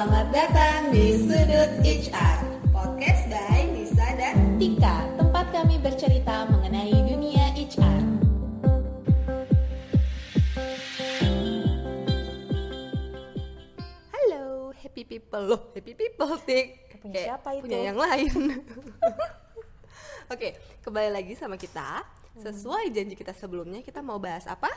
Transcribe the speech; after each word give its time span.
Selamat 0.00 0.32
datang 0.32 0.96
di 0.96 1.12
Sudut 1.12 1.70
HR 1.84 2.40
Podcast 2.72 3.20
by 3.28 3.68
Nisa 3.68 4.08
dan 4.16 4.56
Tika, 4.56 5.04
tempat 5.20 5.52
kami 5.52 5.76
bercerita 5.76 6.48
mengenai 6.48 6.88
dunia 7.04 7.52
HR. 7.52 8.00
Halo, 14.08 14.72
happy 14.72 15.04
people 15.04 15.44
loh, 15.44 15.68
happy 15.76 15.92
people 15.92 16.32
tik. 16.48 16.96
Punya 17.04 17.20
Kayak 17.20 17.28
siapa 17.36 17.48
itu? 17.60 17.62
Punya 17.68 17.80
yang 17.92 17.98
lain. 18.00 18.32
Oke, 20.32 20.56
kembali 20.80 21.12
lagi 21.12 21.36
sama 21.36 21.60
kita. 21.60 22.08
Sesuai 22.40 22.88
janji 22.88 23.20
kita 23.20 23.36
sebelumnya, 23.36 23.84
kita 23.84 24.00
mau 24.00 24.16
bahas 24.16 24.48
apa? 24.48 24.72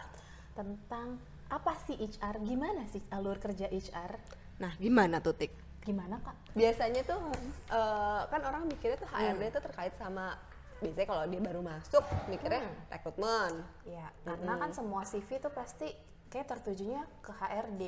Tentang 0.52 1.16
apa 1.48 1.80
sih 1.88 1.96
HR? 1.96 2.44
Gimana 2.44 2.84
sih 2.92 3.00
alur 3.08 3.40
kerja 3.40 3.72
HR? 3.72 4.43
Nah, 4.64 4.72
gimana 4.80 5.20
tuh 5.20 5.36
tik? 5.36 5.52
Gimana 5.84 6.16
kak? 6.24 6.56
Biasanya 6.56 7.04
tuh 7.04 7.20
eh, 7.68 8.22
kan 8.32 8.42
orang 8.48 8.64
mikirnya 8.72 8.96
tuh 8.96 9.12
HRD 9.12 9.52
itu 9.52 9.60
terkait 9.60 9.92
sama 10.00 10.40
biasanya 10.80 11.08
kalau 11.08 11.24
dia 11.28 11.42
baru 11.44 11.60
masuk 11.60 12.04
mikirnya 12.32 12.64
rekrutmen. 12.88 13.60
Ya, 13.84 14.08
karena 14.24 14.54
kan 14.56 14.72
semua 14.72 15.04
CV 15.04 15.28
itu 15.36 15.50
pasti 15.52 15.92
kayak 16.32 16.48
tertujunya 16.48 17.04
ke 17.20 17.32
HRD, 17.36 17.84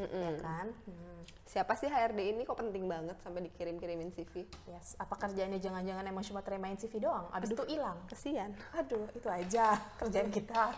ya 0.00 0.32
kan? 0.40 0.72
Hmm. 0.88 1.20
Siapa 1.44 1.72
sih 1.76 1.88
HRD 1.88 2.36
ini 2.36 2.42
kok 2.44 2.60
penting 2.60 2.84
banget 2.88 3.16
sampai 3.24 3.48
dikirim-kirimin 3.48 4.12
CV? 4.12 4.44
Yes. 4.68 4.96
Apa 5.00 5.16
kerjaannya 5.16 5.60
jangan-jangan 5.60 6.04
emang 6.04 6.24
cuma 6.24 6.40
terimain 6.44 6.76
CV 6.76 7.00
doang? 7.00 7.28
Abis 7.32 7.56
itu 7.56 7.64
hilang. 7.68 7.96
Kesian. 8.08 8.52
Aduh, 8.76 9.08
itu 9.16 9.28
aja 9.28 9.76
kerjaan 10.00 10.28
kita. 10.28 10.72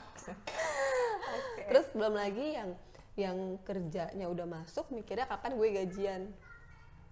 Terus 1.70 1.86
belum 1.94 2.14
lagi 2.14 2.54
yang 2.54 2.70
yang 3.18 3.58
kerjanya 3.66 4.30
udah 4.30 4.46
masuk 4.46 4.86
mikirnya 4.94 5.26
kapan 5.26 5.58
gue 5.58 5.68
gajian. 5.74 6.22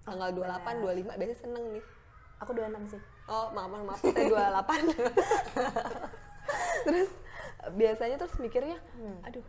Tanggal 0.07 0.31
28, 0.39 0.87
25 0.87 1.19
biasanya 1.19 1.39
seneng 1.43 1.65
nih. 1.75 1.85
Aku 2.39 2.55
26 2.55 2.95
sih. 2.95 3.03
Oh, 3.27 3.51
maaf, 3.51 3.69
maaf, 3.75 3.85
maaf, 3.91 4.01
saya 4.07 4.63
28. 4.63 4.95
terus 6.87 7.11
biasanya 7.75 8.17
terus 8.23 8.39
mikirnya, 8.39 8.79
aduh, 9.27 9.43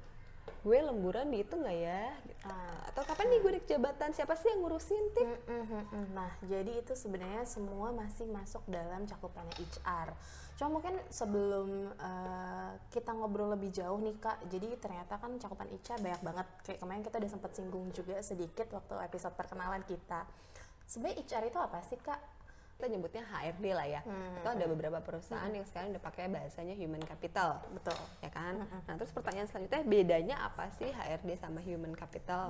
gue 0.65 0.77
lemburan 0.81 1.29
dihitung 1.29 1.61
nggak 1.61 1.77
ya? 1.77 2.09
Gitu. 2.25 2.43
Ah. 2.49 2.89
Atau 2.89 3.05
kapan 3.05 3.29
nih 3.29 3.39
gue 3.45 3.51
naik 3.53 3.67
jabatan? 3.69 4.09
Siapa 4.17 4.33
sih 4.33 4.49
yang 4.49 4.65
ngurusin 4.65 5.05
tip? 5.13 5.29
Mm, 5.29 5.37
mm, 5.45 5.65
mm, 5.69 5.85
mm. 5.93 6.05
Nah, 6.17 6.31
jadi 6.49 6.71
itu 6.81 6.97
sebenarnya 6.97 7.45
semua 7.45 7.93
masih 7.93 8.25
masuk 8.25 8.65
dalam 8.65 9.05
cakupannya 9.05 9.53
HR. 9.61 10.09
Cuma 10.57 10.81
mungkin 10.81 10.97
sebelum 11.13 11.93
eh, 11.93 12.71
kita 12.89 13.13
ngobrol 13.13 13.53
lebih 13.53 13.69
jauh 13.69 14.01
nih 14.01 14.17
kak, 14.17 14.41
jadi 14.49 14.73
ternyata 14.81 15.21
kan 15.21 15.37
cakupan 15.37 15.69
HR 15.69 16.01
banyak 16.01 16.21
banget. 16.25 16.47
Kayak 16.65 16.79
kemarin 16.81 17.01
kita 17.05 17.15
udah 17.21 17.31
sempat 17.31 17.51
singgung 17.53 17.85
juga 17.93 18.17
sedikit 18.25 18.67
waktu 18.73 18.93
episode 19.05 19.37
perkenalan 19.37 19.85
kita. 19.85 20.25
Sebenarnya 20.89 21.21
HR 21.21 21.43
itu 21.53 21.59
apa 21.61 21.77
sih 21.85 22.01
kak? 22.01 22.17
Kita 22.77 22.89
nyebutnya 22.89 23.25
HRD 23.25 23.65
lah 23.73 23.87
ya. 23.89 24.01
Itu 24.37 24.47
ada 24.49 24.65
beberapa 24.65 24.97
perusahaan 25.01 25.49
yang 25.49 25.65
sekarang 25.65 25.93
udah 25.93 26.03
pakai 26.03 26.29
bahasanya 26.29 26.73
human 26.73 27.01
capital. 27.05 27.61
Betul. 27.73 27.97
ya 28.21 28.29
kan? 28.33 28.65
Nah 28.85 28.93
terus 28.97 29.13
pertanyaan 29.13 29.49
selanjutnya 29.49 29.81
bedanya 29.85 30.35
apa 30.41 30.73
sih 30.77 30.89
HRD 30.89 31.37
sama 31.37 31.61
human 31.61 31.93
capital? 31.93 32.49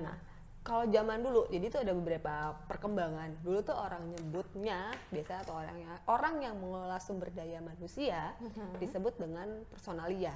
Nah 0.00 0.16
kalau 0.62 0.86
zaman 0.86 1.26
dulu, 1.26 1.50
jadi 1.50 1.64
itu 1.66 1.78
ada 1.82 1.90
beberapa 1.90 2.54
perkembangan. 2.70 3.42
Dulu 3.42 3.66
tuh 3.66 3.74
orang 3.74 4.06
nyebutnya 4.14 4.94
biasa 5.10 5.42
atau 5.42 5.58
orangnya 5.58 5.90
orang 6.06 6.38
yang 6.38 6.54
mengelola 6.54 7.02
sumber 7.02 7.34
daya 7.34 7.58
manusia 7.58 8.30
disebut 8.78 9.18
dengan 9.18 9.66
personalia. 9.66 10.30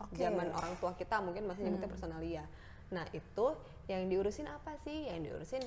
Oke. 0.00 0.24
Zaman 0.24 0.48
orang 0.56 0.72
tua 0.80 0.96
kita 0.96 1.20
mungkin 1.20 1.44
masih 1.44 1.68
nyebutnya 1.68 1.90
personalia. 1.90 2.44
Nah 2.96 3.04
itu 3.12 3.46
yang 3.92 4.08
diurusin 4.08 4.48
apa 4.48 4.72
sih? 4.88 5.04
Yang 5.04 5.20
diurusin 5.28 5.64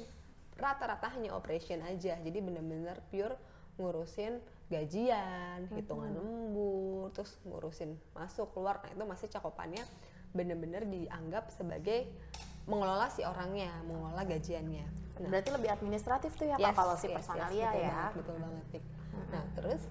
rata-rata 0.58 1.06
hanya 1.14 1.38
operation 1.38 1.86
aja. 1.86 2.18
Jadi 2.18 2.38
bener-bener 2.42 2.98
pure 3.14 3.38
ngurusin 3.78 4.42
gajian, 4.72 5.70
hitungan 5.78 6.10
lembur, 6.16 7.14
terus 7.14 7.38
ngurusin 7.46 7.94
masuk 8.18 8.50
keluar. 8.58 8.82
Nah 8.82 8.90
itu 8.98 9.06
masih 9.06 9.28
cakupannya 9.30 9.86
bener-bener 10.34 10.88
dianggap 10.88 11.52
sebagai 11.54 12.08
mengelola 12.66 13.08
si 13.10 13.22
orangnya, 13.24 13.72
mengelola 13.84 14.22
gajiannya. 14.24 14.86
Nah, 15.22 15.30
Berarti 15.30 15.50
lebih 15.54 15.70
administratif 15.70 16.32
tuh 16.34 16.50
ya 16.50 16.56
kak 16.58 16.66
Yes, 16.66 16.76
kalau 16.78 16.96
si 16.98 17.08
yes, 17.08 17.16
personalia 17.22 17.62
yes, 17.62 17.70
betul 17.70 17.82
ya. 17.82 17.90
banget, 17.90 18.14
betul 18.18 18.36
banget 18.38 18.64
Tik. 18.72 18.84
Nah 19.32 19.44
terus 19.54 19.82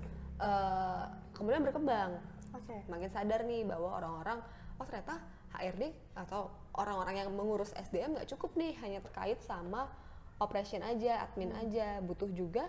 eh, 0.41 1.05
kemudian 1.37 1.63
berkembang, 1.63 2.11
Oke. 2.53 2.77
makin 2.89 3.11
sadar 3.11 3.41
nih 3.45 3.63
bahwa 3.63 3.89
orang-orang 3.95 4.39
oh 4.77 4.85
ternyata 4.85 5.21
HRD 5.53 5.83
atau 6.17 6.49
orang-orang 6.73 7.15
yang 7.19 7.29
mengurus 7.31 7.75
SDM 7.75 8.15
nggak 8.15 8.31
cukup 8.31 8.55
nih 8.55 8.73
hanya 8.81 8.99
terkait 9.03 9.39
sama 9.43 9.91
operation 10.41 10.81
aja, 10.81 11.21
admin 11.23 11.53
Hmm. 11.53 11.63
aja, 11.63 12.01
butuh 12.01 12.31
juga 12.33 12.65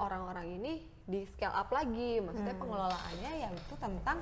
orang-orang 0.00 0.56
ini 0.56 0.72
di 1.04 1.26
scale 1.26 1.52
up 1.52 1.68
lagi, 1.68 2.22
maksudnya 2.22 2.54
Hmm. 2.56 2.62
pengelolaannya 2.64 3.32
yang 3.38 3.52
itu 3.52 3.74
tentang 3.76 4.18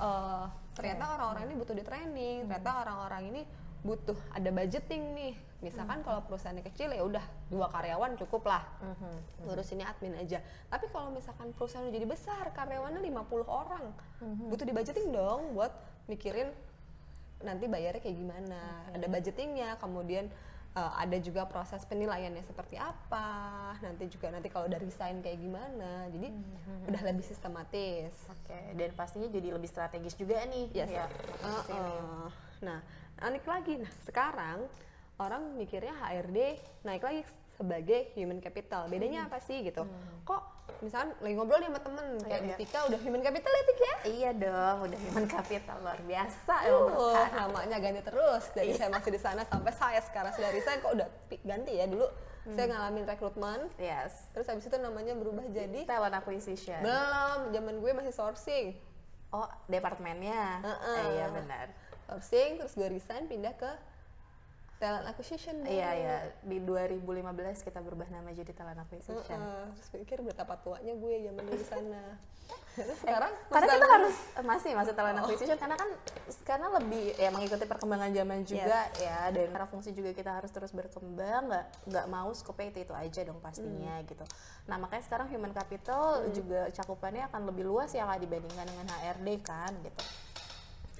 eh, 0.00 0.44
ternyata 0.72 1.04
orang-orang 1.14 1.42
ini 1.46 1.54
butuh 1.54 1.76
di 1.76 1.84
training, 1.84 2.36
Hmm. 2.42 2.46
ternyata 2.48 2.70
orang-orang 2.80 3.22
ini 3.28 3.42
butuh 3.82 4.14
ada 4.30 4.46
budgeting 4.54 5.10
nih, 5.18 5.34
misalkan 5.58 6.00
Hmm. 6.00 6.06
kalau 6.06 6.20
perusahaannya 6.22 6.62
kecil 6.62 6.94
ya 6.94 7.02
udah 7.02 7.22
dua 7.50 7.66
karyawan 7.66 8.14
cukup 8.14 8.46
lah, 8.46 8.62
Mhm. 8.78 9.42
ngurusinnya 9.42 9.90
admin 9.90 10.14
aja. 10.14 10.38
Tapi 10.70 10.86
kalau 10.94 11.10
misalkan 11.10 11.50
perusahaan 11.50 11.82
udah 11.82 11.94
jadi 11.94 12.06
besar, 12.06 12.44
karyawannya 12.54 13.02
50 13.02 13.42
orang, 13.50 13.90
butuh 14.22 14.62
di 14.62 14.70
budgeting 14.70 15.10
dong 15.10 15.58
buat 15.58 15.74
mikirin 16.06 16.54
nanti 17.42 17.66
bayarnya 17.66 17.98
kayak 17.98 18.16
gimana. 18.16 18.86
Ada 18.94 19.06
budgetingnya, 19.10 19.74
kemudian 19.82 20.30
uh, 20.76 20.92
ada 20.96 21.16
juga 21.20 21.44
proses 21.48 21.84
penilaiannya 21.86 22.44
seperti 22.44 22.80
apa. 22.80 23.28
Nanti 23.80 24.08
juga 24.08 24.32
nanti 24.32 24.48
kalau 24.48 24.68
udah 24.68 24.80
resign 24.80 25.20
kayak 25.20 25.38
gimana. 25.40 26.08
Jadi 26.08 26.28
udah 26.88 27.02
lebih 27.12 27.24
sistematis. 27.24 28.12
Oke, 28.28 28.76
dan 28.76 28.90
pastinya 28.96 29.28
jadi 29.28 29.52
lebih 29.52 29.68
strategis 29.68 30.16
juga 30.16 30.40
nih. 30.48 30.66
Yes. 30.72 30.88
ya. 30.90 31.06
Uh, 31.44 31.62
uh. 31.72 32.26
Nah, 32.64 32.78
naik 33.20 33.44
lagi. 33.44 33.80
Nah, 33.80 33.92
sekarang 34.04 34.64
orang 35.20 35.54
mikirnya 35.54 35.92
HRD 35.92 36.58
naik 36.82 37.02
lagi 37.04 37.22
sebagai 37.54 38.10
human 38.16 38.40
capital. 38.40 38.88
Bedanya 38.88 39.28
apa 39.28 39.38
sih 39.38 39.60
gitu? 39.62 39.84
Kok 40.24 40.61
misalkan 40.82 41.14
lagi 41.16 41.34
ngobrol 41.34 41.58
nih 41.58 41.68
sama 41.68 41.80
temen 41.80 42.06
kayak 42.20 42.30
Iya, 42.34 42.44
iya. 42.44 42.56
Tika 42.58 42.78
udah 42.84 42.98
human 42.98 43.22
capital 43.22 43.50
ya 43.50 43.62
Tik 43.62 43.78
ya? 43.80 43.94
Iya 44.04 44.30
dong, 44.34 44.76
udah 44.82 44.98
human 45.00 45.26
capital 45.26 45.76
luar 45.78 46.00
biasa 46.02 46.54
Uh, 46.66 47.26
namanya 47.32 47.76
ganti 47.78 48.02
terus 48.02 48.44
dari 48.50 48.72
saya 48.72 48.90
masih 48.90 49.10
di 49.10 49.18
sana 49.18 49.42
sampai 49.44 49.72
saya 49.72 50.00
sekarang 50.00 50.32
sudah 50.32 50.50
resign 50.50 50.78
kok 50.78 50.92
udah 50.92 51.08
ganti 51.40 51.72
ya 51.72 51.86
dulu 51.86 52.06
saya 52.44 52.66
ngalamin 52.68 53.06
rekrutmen 53.06 53.60
Yes. 53.76 54.26
terus 54.30 54.44
habis 54.44 54.66
itu 54.66 54.74
namanya 54.76 55.14
berubah 55.14 55.46
jadi 55.46 55.86
Talent 55.86 56.10
acquisition. 56.12 56.82
belum 56.82 57.40
zaman 57.50 57.74
gue 57.78 57.90
masih 57.94 58.10
sourcing 58.10 58.66
Oh, 59.30 59.48
departemennya. 59.66 60.60
Heeh. 60.60 60.98
Eh, 60.98 61.08
iya 61.14 61.26
benar. 61.30 61.66
sourcing 62.04 62.58
terus 62.58 62.74
gue 62.74 62.84
resign 62.86 63.24
pindah 63.24 63.54
ke 63.54 63.70
talent 64.82 65.06
acquisition 65.06 65.62
Iya, 65.62 65.90
iya. 65.94 66.16
Di 66.42 66.58
2015 66.58 67.06
kita 67.62 67.78
berubah 67.78 68.10
nama 68.10 68.34
jadi 68.34 68.50
talent 68.50 68.82
acquisition. 68.82 69.38
Heeh, 69.38 69.64
terus 69.78 69.88
pikir 69.94 70.18
betapa 70.26 70.58
tuanya 70.58 70.98
gue 70.98 71.14
zaman 71.22 71.42
dulu 71.46 71.54
di 71.54 71.66
sana 71.66 72.02
terus 72.76 72.98
sekarang 73.04 73.32
Eh, 73.32 73.52
Karena 73.52 73.66
kita 73.68 73.86
harus 73.86 74.16
eh, 74.32 74.44
masih 74.44 74.70
masih 74.72 74.92
talent 74.96 75.18
acquisition 75.22 75.56
karena 75.56 75.76
kan 75.76 75.88
karena 76.42 76.66
lebih 76.80 77.04
ya 77.14 77.28
mengikuti 77.28 77.64
perkembangan 77.68 78.10
zaman 78.12 78.38
juga 78.42 78.80
ya 78.98 79.28
dan 79.30 79.46
karena 79.52 79.66
fungsi 79.68 79.92
juga 79.92 80.10
kita 80.16 80.30
harus 80.40 80.50
terus 80.50 80.72
berkembang 80.72 81.52
nggak 81.52 81.64
nggak 81.92 82.06
mau 82.08 82.32
skopnya 82.32 82.72
itu 82.72 82.88
itu 82.88 82.94
aja 82.96 83.20
dong 83.28 83.38
pastinya 83.38 83.94
gitu. 84.04 84.24
Nah 84.68 84.76
makanya 84.80 85.04
sekarang 85.04 85.28
human 85.30 85.52
capital 85.52 86.26
juga 86.32 86.68
cakupannya 86.72 87.28
akan 87.30 87.40
lebih 87.52 87.64
luas 87.68 87.92
ya 87.92 88.08
kak 88.08 88.24
dibandingkan 88.24 88.66
dengan 88.66 88.86
HRD 88.88 89.28
kan 89.44 89.72
gitu. 89.84 90.00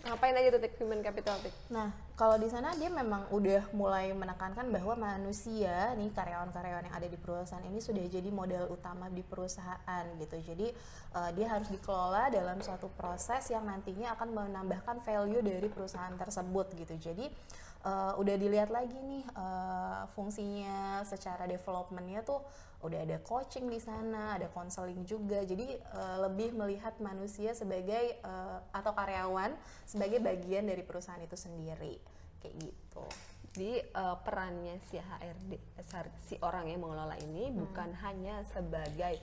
Ngapain 0.03 0.35
aja 0.35 0.59
tuh 0.59 0.63
human 0.83 0.99
capital 0.99 1.39
Tik? 1.39 1.55
Nah, 1.71 1.95
kalau 2.19 2.35
di 2.35 2.51
sana 2.51 2.75
dia 2.75 2.91
memang 2.91 3.31
udah 3.31 3.71
mulai 3.71 4.11
menekankan 4.11 4.67
bahwa 4.75 4.99
manusia 4.99 5.95
nih 5.95 6.11
karyawan-karyawan 6.11 6.91
yang 6.91 6.97
ada 6.99 7.07
di 7.07 7.15
perusahaan 7.15 7.63
ini 7.63 7.79
sudah 7.79 8.03
jadi 8.11 8.27
modal 8.35 8.67
utama 8.67 9.07
di 9.07 9.23
perusahaan 9.23 10.05
gitu. 10.19 10.37
Jadi 10.43 10.67
eh, 11.15 11.31
dia 11.39 11.47
harus 11.47 11.71
dikelola 11.71 12.35
dalam 12.35 12.59
suatu 12.59 12.91
proses 12.99 13.47
yang 13.55 13.63
nantinya 13.63 14.19
akan 14.19 14.29
menambahkan 14.35 15.07
value 15.07 15.43
dari 15.43 15.71
perusahaan 15.71 16.15
tersebut 16.19 16.75
gitu. 16.75 16.95
Jadi 16.99 17.31
eh, 17.87 18.13
udah 18.19 18.35
dilihat 18.35 18.75
lagi 18.75 18.99
nih 18.99 19.23
eh, 19.23 20.03
fungsinya 20.19 21.07
secara 21.07 21.47
developmentnya 21.47 22.27
tuh 22.27 22.43
udah 22.83 22.99
ada 23.07 23.19
coaching 23.23 23.71
di 23.71 23.79
sana, 23.79 24.37
ada 24.37 24.51
konseling 24.51 25.07
juga. 25.07 25.41
Jadi 25.47 25.79
eh, 25.79 26.17
lebih 26.23 26.55
melihat 26.59 26.99
manusia 26.99 27.55
sebagai 27.55 28.19
eh, 28.19 28.59
atau 28.75 28.93
karyawan 28.93 29.55
sebagai 29.87 30.19
bagian 30.19 30.67
dari 30.67 30.83
perusahaan 30.83 31.23
itu 31.23 31.39
sendiri, 31.39 31.97
kayak 32.43 32.55
gitu. 32.59 33.07
Jadi 33.55 33.73
eh, 33.87 34.17
perannya 34.27 34.77
si 34.91 34.99
HRD, 34.99 35.53
si 36.27 36.35
orang 36.43 36.67
yang 36.67 36.83
mengelola 36.83 37.15
ini 37.23 37.55
bukan 37.55 37.95
hanya 38.03 38.43
sebagai 38.51 39.23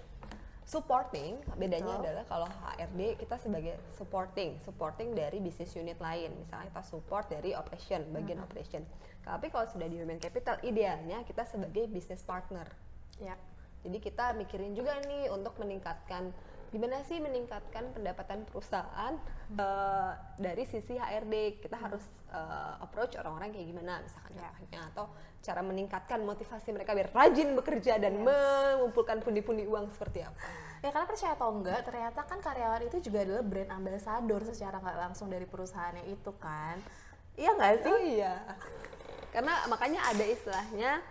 supporting 0.69 1.41
bedanya 1.57 1.97
Betul. 1.97 2.05
adalah 2.05 2.23
kalau 2.29 2.45
HRD 2.45 3.17
kita 3.17 3.41
sebagai 3.41 3.73
supporting 3.97 4.61
supporting 4.61 5.17
dari 5.17 5.41
bisnis 5.41 5.73
unit 5.73 5.97
lain 5.97 6.29
misalnya 6.37 6.69
kita 6.69 6.85
support 6.85 7.25
dari 7.25 7.57
operation 7.57 8.05
bagian 8.13 8.37
operation 8.37 8.85
tapi 9.25 9.49
kalau 9.49 9.65
sudah 9.65 9.89
di 9.89 9.97
human 9.97 10.21
capital 10.21 10.61
idealnya 10.61 11.25
kita 11.25 11.41
sebagai 11.49 11.89
business 11.89 12.21
partner 12.21 12.69
Ya. 13.19 13.35
jadi 13.83 13.97
kita 13.99 14.25
mikirin 14.35 14.75
juga 14.75 14.95
nih 15.07 15.31
untuk 15.31 15.55
meningkatkan 15.59 16.31
gimana 16.69 17.01
sih 17.09 17.17
meningkatkan 17.17 17.89
pendapatan 17.91 18.45
perusahaan 18.45 19.17
eh, 19.51 20.11
dari 20.37 20.63
sisi 20.69 20.95
HRD 20.95 21.59
kita 21.59 21.75
harus 21.75 22.03
eh, 22.29 22.73
approach 22.79 23.17
orang-orang 23.17 23.49
kayak 23.51 23.67
gimana 23.67 23.99
misalkan 23.99 24.37
Ya. 24.37 24.47
contohnya 24.53 24.79
atau 24.93 25.05
cara 25.39 25.61
meningkatkan 25.63 26.19
motivasi 26.21 26.69
mereka 26.75 26.91
biar 26.93 27.09
rajin 27.15 27.55
bekerja 27.55 27.97
dan 27.97 28.21
mengumpulkan 28.21 29.23
pundi-pundi 29.23 29.65
uang 29.65 29.89
seperti 29.91 30.21
apa 30.23 30.69
Ya 30.79 30.95
karena 30.95 31.11
percaya 31.11 31.35
atau 31.35 31.51
enggak, 31.51 31.83
ternyata 31.83 32.23
kan 32.23 32.39
karyawan 32.39 32.87
itu 32.87 33.03
juga 33.03 33.27
adalah 33.27 33.43
brand 33.43 33.67
ambassador 33.67 34.39
secara 34.47 34.79
nggak 34.79 34.95
langsung 35.11 35.27
dari 35.27 35.43
perusahaannya 35.43 36.07
itu 36.07 36.31
kan. 36.39 36.79
Iya 37.35 37.51
nggak 37.51 37.73
sih? 37.83 37.91
Oh 37.91 37.99
iya. 37.99 38.39
Karena 39.35 39.67
makanya 39.67 39.99
ada 40.07 40.23
istilahnya 40.23 41.03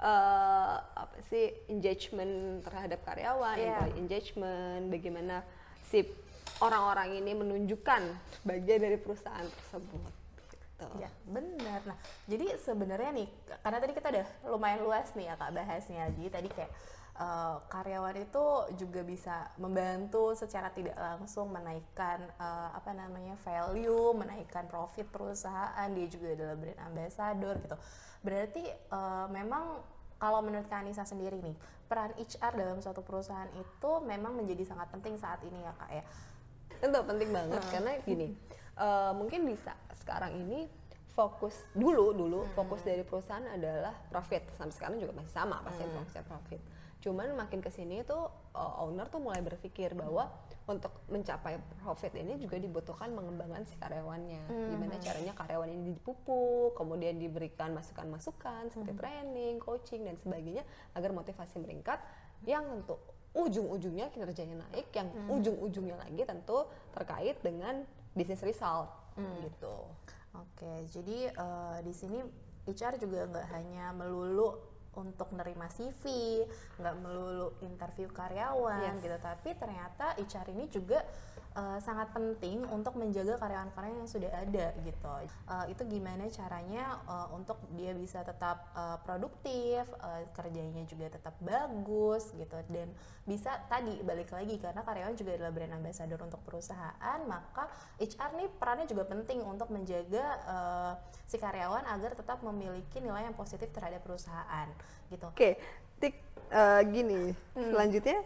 eh, 0.00 0.76
apa 0.80 1.16
sih 1.28 1.52
engagement 1.68 2.64
terhadap 2.64 3.04
karyawan, 3.04 3.56
Iya. 3.56 3.68
employee 3.76 3.98
engagement, 4.00 4.82
bagaimana 4.88 5.44
si 5.92 6.08
orang-orang 6.60 7.20
ini 7.20 7.32
menunjukkan 7.36 8.02
bagian 8.42 8.80
dari 8.80 8.96
perusahaan 8.96 9.44
tersebut. 9.44 10.12
Gitu. 10.50 10.86
Ya, 10.96 11.12
benar. 11.28 11.80
Nah, 11.84 11.98
jadi 12.24 12.56
sebenarnya 12.56 13.10
nih, 13.12 13.28
karena 13.60 13.78
tadi 13.80 13.92
kita 13.92 14.08
udah 14.08 14.26
lumayan 14.48 14.80
luas 14.80 15.12
nih 15.12 15.28
ya 15.28 15.34
kak 15.36 15.52
bahasnya. 15.52 16.08
Jadi 16.16 16.28
tadi 16.32 16.48
kayak 16.48 16.72
eh, 17.20 17.56
karyawan 17.68 18.16
itu 18.16 18.46
juga 18.80 19.04
bisa 19.04 19.52
membantu 19.60 20.32
secara 20.32 20.72
tidak 20.72 20.96
langsung 20.96 21.52
menaikkan 21.52 22.24
eh, 22.40 22.70
apa 22.72 22.96
namanya 22.96 23.36
value, 23.44 24.16
menaikkan 24.16 24.64
profit 24.64 25.04
perusahaan. 25.12 25.88
Dia 25.92 26.06
juga 26.08 26.32
adalah 26.32 26.56
brand 26.56 26.80
ambassador 26.88 27.54
gitu. 27.60 27.76
Berarti 28.24 28.64
eh, 28.72 29.26
memang 29.28 29.84
kalau 30.20 30.44
menurut 30.44 30.68
Kak 30.68 30.84
Anissa 30.84 31.08
sendiri 31.08 31.40
nih, 31.40 31.56
peran 31.88 32.12
HR 32.14 32.52
dalam 32.54 32.78
suatu 32.78 33.00
perusahaan 33.00 33.48
itu 33.56 33.92
memang 34.04 34.36
menjadi 34.36 34.68
sangat 34.68 34.92
penting 34.92 35.16
saat 35.16 35.42
ini 35.42 35.64
ya 35.64 35.72
kak 35.74 35.90
ya. 35.90 36.04
Tentu 36.78 37.00
penting 37.02 37.34
banget 37.34 37.62
karena 37.72 37.92
gini, 38.04 38.28
eh, 38.78 39.12
mungkin 39.16 39.48
bisa 39.48 39.74
sekarang 39.98 40.38
ini 40.38 40.70
fokus 41.10 41.66
dulu 41.74 42.14
dulu 42.14 42.46
fokus 42.54 42.86
dari 42.86 43.02
perusahaan 43.02 43.42
adalah 43.42 43.92
profit 44.08 44.46
sampai 44.54 44.72
sekarang 44.72 44.96
juga 45.02 45.18
masih 45.18 45.34
sama 45.34 45.58
pasti 45.66 45.82
fokusnya 45.82 46.24
profit. 46.24 46.60
Cuman 47.00 47.32
makin 47.32 47.64
ke 47.64 47.72
sini 47.72 48.04
tuh 48.04 48.28
eh, 48.52 48.82
owner 48.84 49.08
tuh 49.08 49.20
mulai 49.20 49.40
berpikir 49.40 49.96
bahwa 49.96 50.28
untuk 50.68 50.92
mencapai 51.10 51.58
profit 51.82 52.14
ini 52.14 52.38
juga 52.38 52.60
dibutuhkan 52.60 53.10
mengembangkan 53.10 53.66
si 53.66 53.74
karyawannya. 53.80 54.70
Gimana 54.70 54.94
caranya 55.02 55.32
karyawan 55.34 55.66
ini 55.66 55.96
dipupuk, 55.96 56.78
kemudian 56.78 57.18
diberikan 57.18 57.74
masukan-masukan 57.74 58.70
seperti 58.70 58.94
training, 58.94 59.58
coaching 59.58 60.06
dan 60.06 60.14
sebagainya 60.20 60.62
agar 60.94 61.10
motivasi 61.10 61.58
meningkat. 61.58 61.98
Yang 62.46 62.64
tentu 62.70 62.96
ujung-ujungnya 63.30 64.10
kinerjanya 64.14 64.62
naik, 64.62 64.90
yang 64.94 65.08
ujung-ujungnya 65.30 65.98
lagi 65.98 66.22
tentu 66.22 66.66
terkait 66.94 67.38
dengan 67.42 67.82
bisnis 68.14 68.42
result 68.42 68.90
gitu. 69.42 69.76
Oke, 70.38 70.86
jadi 70.86 71.34
eh, 71.34 71.78
di 71.82 71.90
sini 71.90 72.22
HR 72.70 73.02
juga 73.02 73.26
nggak 73.26 73.46
hanya 73.50 73.90
melulu 73.90 74.69
untuk 74.98 75.30
nerima 75.30 75.70
CV, 75.70 76.02
nggak 76.82 76.94
melulu 76.98 77.54
interview 77.62 78.10
karyawan 78.10 78.98
Yes. 78.98 79.02
gitu, 79.06 79.16
tapi 79.22 79.54
ternyata 79.54 80.18
HR 80.18 80.46
ini 80.50 80.66
juga 80.66 80.98
eh, 81.56 81.78
sangat 81.82 82.14
penting 82.14 82.62
untuk 82.70 82.94
menjaga 82.94 83.38
karyawan-karyawan 83.40 84.06
yang 84.06 84.10
sudah 84.10 84.30
ada 84.30 84.70
gitu. 84.86 85.12
Eh, 85.26 85.66
itu 85.74 85.82
gimana 85.90 86.26
caranya 86.30 86.98
eh, 87.06 87.28
untuk 87.34 87.58
dia 87.74 87.90
bisa 87.94 88.22
tetap 88.22 88.70
eh, 88.74 88.98
produktif, 89.02 89.84
eh, 90.00 90.22
kerjanya 90.34 90.86
juga 90.86 91.10
tetap 91.10 91.34
bagus 91.42 92.30
gitu, 92.38 92.56
dan 92.70 92.88
bisa 93.26 93.62
tadi 93.70 93.98
balik 94.02 94.30
lagi 94.34 94.58
karena 94.58 94.82
karyawan 94.82 95.14
juga 95.14 95.38
adalah 95.38 95.52
brand 95.54 95.74
ambassador 95.74 96.20
untuk 96.22 96.40
perusahaan, 96.42 97.18
maka 97.26 97.70
HR 97.98 98.30
nih 98.38 98.48
perannya 98.58 98.86
juga 98.90 99.06
penting 99.06 99.42
untuk 99.42 99.70
menjaga 99.70 100.24
eh, 100.46 100.92
si 101.26 101.38
karyawan 101.38 101.86
agar 101.86 102.14
tetap 102.18 102.42
memiliki 102.42 102.98
nilai 102.98 103.26
yang 103.26 103.36
positif 103.38 103.70
terhadap 103.70 104.02
perusahaan 104.02 104.66
gitu. 105.10 105.26
Oke, 105.30 105.58
tik 106.02 106.14
eh, 106.50 106.82
gini. 106.90 107.34
Selanjutnya 107.54 108.22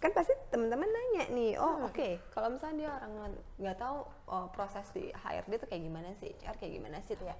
kan 0.00 0.16
pasti 0.16 0.32
teman-teman 0.48 0.88
nanya 0.88 1.28
nih, 1.28 1.60
oh 1.60 1.84
oke, 1.84 2.32
kalau 2.32 2.48
misalnya 2.48 2.76
dia 2.80 2.88
orang 2.88 3.12
nggak- 3.60 3.78
tahu 3.78 3.98
oh, 4.32 4.46
proses 4.48 4.88
di 4.96 5.12
HRD 5.12 5.60
itu 5.60 5.66
kayak 5.68 5.82
gimana 5.84 6.08
sih, 6.16 6.32
HR 6.40 6.56
kayak 6.56 6.72
gimana 6.80 6.98
sih, 7.04 7.20
ya 7.20 7.36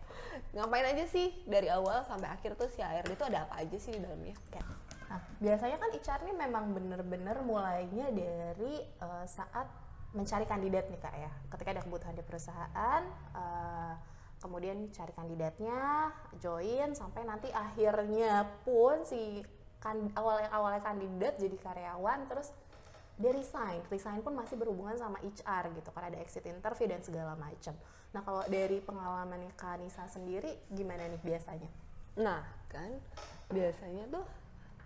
ngapain 0.52 0.84
aja 0.84 1.04
sih 1.08 1.32
dari 1.48 1.72
awal 1.72 2.04
sampai 2.04 2.28
akhir 2.28 2.60
tuh 2.60 2.68
si 2.68 2.84
HRD 2.84 3.16
itu 3.16 3.24
ada 3.24 3.48
apa 3.48 3.64
aja 3.64 3.76
sih 3.80 3.96
di 3.96 4.00
dalamnya? 4.04 4.36
Nah, 5.08 5.20
biasanya 5.40 5.76
kan 5.80 5.90
HR 5.90 6.20
ini 6.28 6.32
memang 6.36 6.64
bener-bener 6.76 7.36
mulainya 7.42 8.12
dari 8.12 8.84
eh, 8.84 9.24
saat 9.24 9.66
mencari 10.12 10.44
kandidat 10.44 10.86
nih 10.92 11.00
kak 11.00 11.16
ya. 11.16 11.32
Ketika 11.48 11.68
ada 11.74 11.82
kebutuhan 11.82 12.12
di 12.12 12.22
perusahaan, 12.22 13.02
eh, 13.34 13.94
kemudian 14.36 14.88
cari 14.92 15.12
kandidatnya, 15.16 16.12
join 16.36 16.92
sampai 16.92 17.24
nanti 17.24 17.48
akhirnya 17.52 18.48
pun 18.68 19.00
si 19.08 19.44
kan 19.80 19.96
awal 20.14 20.40
awalnya 20.52 20.84
kandidat 20.84 21.40
jadi 21.40 21.56
karyawan, 21.56 22.28
terus 22.28 22.52
dia 23.20 23.32
resign. 23.36 23.84
Resign 23.88 24.20
pun 24.24 24.32
masih 24.32 24.56
berhubungan 24.56 24.96
sama 24.96 25.20
HR 25.20 25.72
gitu, 25.76 25.88
karena 25.92 26.08
ada 26.16 26.20
exit 26.20 26.44
interview 26.48 26.86
dan 26.88 27.00
segala 27.04 27.36
macam. 27.36 27.76
Nah 28.10 28.20
kalau 28.24 28.42
dari 28.48 28.80
pengalaman 28.80 29.44
Kak 29.54 29.80
Nisa 29.80 30.04
sendiri 30.08 30.56
gimana 30.72 31.04
nih 31.08 31.20
biasanya? 31.20 31.70
Nah, 32.18 32.42
kan 32.66 32.90
biasanya 33.50 34.04
tuh 34.10 34.24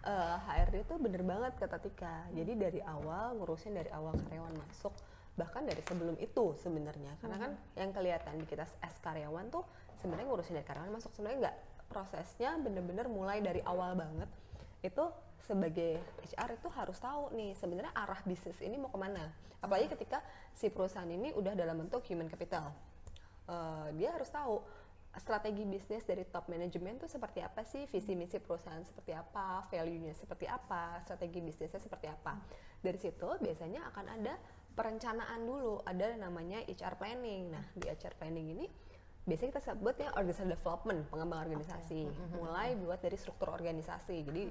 eh, 0.05 0.37
HRD 0.44 0.85
tuh 0.85 0.99
bener 1.00 1.23
banget 1.25 1.56
kata 1.56 1.81
Tika. 1.81 2.29
Jadi 2.37 2.52
dari 2.58 2.81
awal 2.85 3.38
ngurusin 3.40 3.73
dari 3.73 3.88
awal 3.94 4.12
karyawan 4.29 4.55
masuk, 4.61 4.93
bahkan 5.40 5.64
dari 5.64 5.81
sebelum 5.81 6.20
itu 6.20 6.52
sebenarnya. 6.61 7.17
Karena 7.25 7.37
kan 7.40 7.52
yang 7.81 7.90
kelihatan 7.97 8.37
di 8.37 8.47
kita 8.47 8.69
as 8.85 8.97
karyawan 9.00 9.49
tuh 9.49 9.64
sebenarnya 10.05 10.26
ngurusin 10.29 10.55
dari 10.61 10.67
karyawan 10.69 10.93
masuk 10.93 11.11
sebenarnya 11.17 11.49
nggak 11.49 11.56
prosesnya 11.88 12.50
bener-bener 12.61 13.08
mulai 13.08 13.40
dari 13.40 13.64
awal 13.64 13.97
banget. 13.97 14.29
Itu 14.85 15.09
sebagai 15.49 15.97
HR 16.21 16.61
itu 16.61 16.69
harus 16.73 17.01
tahu 17.01 17.33
nih 17.33 17.57
sebenarnya 17.57 17.93
arah 17.97 18.21
bisnis 18.29 18.61
ini 18.61 18.77
mau 18.77 18.93
ke 18.93 19.01
mana. 19.01 19.33
Apalagi 19.65 19.89
ketika 19.97 20.21
si 20.53 20.69
perusahaan 20.69 21.09
ini 21.09 21.33
udah 21.33 21.57
dalam 21.57 21.81
bentuk 21.81 22.05
human 22.13 22.29
capital. 22.29 22.77
Eh, 23.49 23.89
dia 23.97 24.13
harus 24.13 24.29
tahu 24.29 24.61
strategi 25.15 25.63
bisnis 25.63 26.03
dari 26.03 26.27
top 26.27 26.51
manajemen 26.51 26.99
tuh 26.99 27.07
seperti 27.07 27.39
apa 27.39 27.63
sih 27.63 27.87
visi 27.87 28.19
misi 28.19 28.43
perusahaan 28.43 28.83
seperti 28.83 29.14
apa 29.14 29.62
value-nya 29.71 30.11
seperti 30.11 30.50
apa 30.50 30.99
strategi 31.07 31.38
bisnisnya 31.45 31.81
seperti 31.81 32.09
apa. 32.09 32.41
Dari 32.81 32.99
situ 32.99 33.29
biasanya 33.41 33.88
akan 33.95 34.07
ada 34.21 34.35
perencanaan 34.75 35.41
dulu 35.47 35.81
ada 35.87 36.19
namanya 36.19 36.61
HR 36.67 36.99
planning. 36.99 37.53
Nah 37.53 37.64
di 37.79 37.87
HR 37.87 38.14
planning 38.19 38.47
ini 38.59 38.67
biasanya 39.25 39.57
kita 39.57 39.62
sebut 39.73 39.95
ya 39.97 40.12
organizational 40.12 40.52
development 40.57 41.00
pengembangan 41.09 41.45
organisasi. 41.49 42.00
Mulai 42.37 42.76
buat 42.76 43.00
dari 43.00 43.16
struktur 43.16 43.49
organisasi. 43.52 44.16
Jadi 44.25 44.45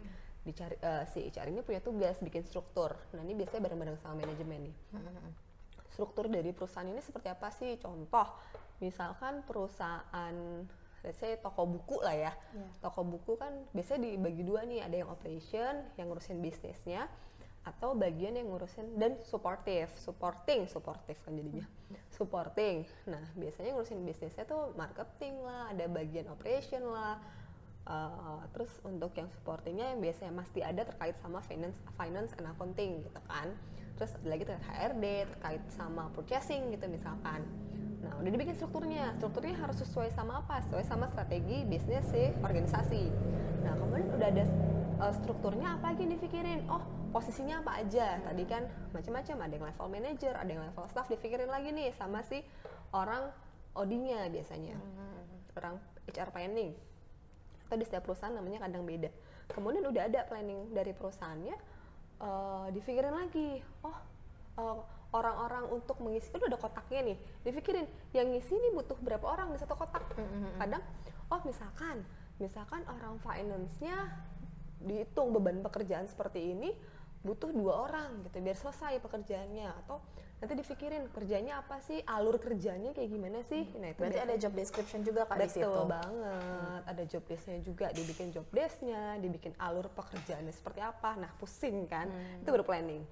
dicari 0.44 0.76
eh, 0.76 1.04
si 1.08 1.24
HR 1.24 1.48
ini 1.54 1.62
punya 1.64 1.80
tugas 1.80 2.20
bikin 2.20 2.44
struktur. 2.44 2.98
Nah 3.16 3.22
ini 3.24 3.34
biasanya 3.38 3.70
bareng-bareng 3.70 3.98
sama 4.02 4.26
manajemen 4.26 4.70
nih. 4.70 4.76
Struktur 5.94 6.26
dari 6.28 6.52
perusahaan 6.52 6.90
ini 6.90 7.00
seperti 7.00 7.30
apa 7.30 7.54
sih? 7.54 7.78
Contoh, 7.78 8.28
misalkan 8.82 9.46
perusahaan, 9.46 10.36
let's 11.06 11.22
say 11.22 11.38
toko 11.38 11.70
buku 11.70 12.02
lah 12.02 12.18
ya. 12.18 12.34
Iya. 12.34 12.68
Toko 12.82 13.06
buku 13.06 13.38
kan 13.38 13.54
biasanya 13.72 14.10
dibagi 14.10 14.42
dua 14.42 14.66
nih, 14.66 14.82
ada 14.82 14.96
yang 15.06 15.10
operation, 15.14 15.86
yang 15.96 16.10
ngurusin 16.10 16.42
bisnisnya, 16.42 17.06
atau 17.64 17.96
bagian 17.96 18.36
yang 18.36 18.52
ngurusin 18.52 19.00
dan 19.00 19.16
supportive, 19.24 19.88
supporting, 19.96 20.68
supportive 20.68 21.16
kan 21.24 21.32
jadinya, 21.32 21.64
supporting. 22.12 22.84
Nah 23.08 23.24
biasanya 23.40 23.72
ngurusin 23.72 24.04
bisnisnya 24.04 24.44
tuh 24.44 24.76
marketing 24.76 25.40
lah, 25.40 25.72
ada 25.72 25.88
bagian 25.88 26.28
operation 26.28 26.84
lah. 26.92 27.20
Uh, 27.84 28.40
terus 28.56 28.72
untuk 28.88 29.12
yang 29.20 29.28
supportingnya 29.28 29.92
yang 29.92 30.00
biasanya 30.00 30.32
mesti 30.32 30.64
ada 30.64 30.88
terkait 30.88 31.20
sama 31.20 31.44
finance, 31.44 31.76
finance 31.96 32.32
and 32.36 32.48
accounting 32.52 33.04
gitu 33.04 33.22
kan. 33.28 33.48
Terus 33.96 34.12
ada 34.20 34.28
lagi 34.28 34.44
terkait 34.44 34.68
HRD, 34.68 35.06
terkait 35.36 35.64
sama 35.72 36.12
purchasing 36.12 36.72
gitu 36.76 36.88
misalkan. 36.92 37.48
Nah 38.04 38.12
udah 38.20 38.32
dibikin 38.32 38.56
strukturnya, 38.60 39.16
strukturnya 39.16 39.56
harus 39.56 39.80
sesuai 39.80 40.12
sama 40.12 40.44
apa? 40.44 40.60
Sesuai 40.68 40.84
sama 40.84 41.08
strategi 41.08 41.64
bisnis 41.64 42.04
si 42.12 42.32
organisasi. 42.44 43.08
Nah 43.64 43.76
kemudian 43.80 44.12
udah 44.12 44.28
ada 44.28 44.44
uh, 45.00 45.14
strukturnya 45.16 45.80
apa 45.80 45.96
lagi 45.96 46.04
yang 46.04 46.20
dipikirin? 46.20 46.68
Oh 46.68 47.03
posisinya 47.14 47.62
apa 47.62 47.86
aja? 47.86 48.18
Tadi 48.26 48.44
kan 48.50 48.66
macam-macam, 48.90 49.36
ada 49.46 49.54
yang 49.54 49.66
level 49.70 49.88
manager, 49.88 50.34
ada 50.34 50.50
yang 50.50 50.64
level 50.66 50.86
staff, 50.90 51.06
dipikirin 51.06 51.48
lagi 51.48 51.70
nih 51.70 51.94
sama 51.94 52.26
si 52.26 52.42
orang 52.90 53.30
OD-nya 53.78 54.34
biasanya, 54.34 54.74
orang 55.54 55.78
HR 56.10 56.30
planning. 56.34 56.74
Atau 57.70 57.78
di 57.78 57.86
setiap 57.86 58.10
perusahaan 58.10 58.34
namanya 58.34 58.66
kadang 58.66 58.84
beda. 58.84 59.14
Kemudian 59.54 59.86
udah 59.86 60.10
ada 60.10 60.26
planning 60.26 60.74
dari 60.74 60.92
perusahaannya, 60.98 61.56
eh, 62.20 62.68
dipikirin 62.74 63.14
lagi. 63.14 63.62
Oh 63.86 63.98
eh, 64.58 64.78
orang-orang 65.14 65.70
untuk 65.70 66.02
mengisi 66.02 66.34
itu 66.34 66.42
ada 66.42 66.58
kotaknya 66.58 67.14
nih. 67.14 67.18
Dipikirin 67.46 67.86
yang 68.18 68.34
ngisi 68.34 68.58
ini 68.58 68.74
butuh 68.74 68.98
berapa 68.98 69.24
orang 69.30 69.54
di 69.54 69.62
satu 69.62 69.78
kotak? 69.78 70.02
Kadang 70.58 70.82
oh 71.30 71.42
misalkan 71.46 72.02
misalkan 72.42 72.82
orang 72.90 73.22
finance-nya 73.22 74.10
dihitung 74.84 75.32
beban 75.32 75.62
pekerjaan 75.64 76.10
seperti 76.10 76.52
ini 76.58 76.74
butuh 77.24 77.56
dua 77.56 77.88
orang 77.88 78.28
gitu 78.28 78.44
biar 78.44 78.58
selesai 78.60 79.00
pekerjaannya 79.00 79.72
atau 79.84 80.04
nanti 80.44 80.60
dipikirin 80.60 81.08
kerjanya 81.08 81.64
apa 81.64 81.80
sih 81.80 82.04
alur 82.04 82.36
kerjanya 82.36 82.92
kayak 82.92 83.08
gimana 83.08 83.40
sih 83.48 83.64
nah 83.80 83.96
itu 83.96 84.04
Berarti 84.04 84.20
ada 84.20 84.36
job 84.36 84.54
description 84.60 85.00
juga 85.08 85.24
kak 85.24 85.40
di 85.40 85.50
situ. 85.56 85.72
Banget. 85.88 86.82
Ada 86.84 87.04
job 87.08 87.24
desk-nya 87.24 87.60
juga, 87.64 87.88
dibikin 87.96 88.28
job 88.36 88.44
desk-nya, 88.52 89.16
dibikin 89.24 89.56
alur 89.56 89.88
pekerjaannya 89.96 90.52
seperti 90.52 90.84
apa. 90.84 91.16
Nah, 91.16 91.32
pusing 91.40 91.88
kan? 91.88 92.12
Itu 92.44 92.52
baru 92.52 92.68
planning. 92.68 93.08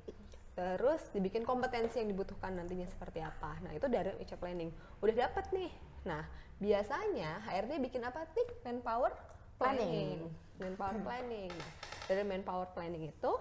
Terus 0.51 1.01
dibikin 1.15 1.47
kompetensi 1.47 2.03
yang 2.03 2.11
dibutuhkan 2.11 2.51
nantinya 2.51 2.83
seperti 2.91 3.23
apa. 3.23 3.55
Nah, 3.63 3.71
itu 3.71 3.87
dari 3.87 4.11
HR 4.19 4.35
planning. 4.35 4.69
Udah 4.99 5.15
dapet 5.15 5.47
nih. 5.55 5.71
Nah, 6.03 6.27
biasanya 6.59 7.47
HRD 7.47 7.79
bikin 7.79 8.03
apa 8.03 8.27
sih? 8.35 8.43
Manpower 8.67 9.15
planning. 9.55 10.27
Manpower 10.59 10.99
planning. 10.99 11.51
Nah, 11.55 11.71
dari 12.11 12.23
manpower 12.27 12.67
planning 12.75 13.07
itu 13.07 13.31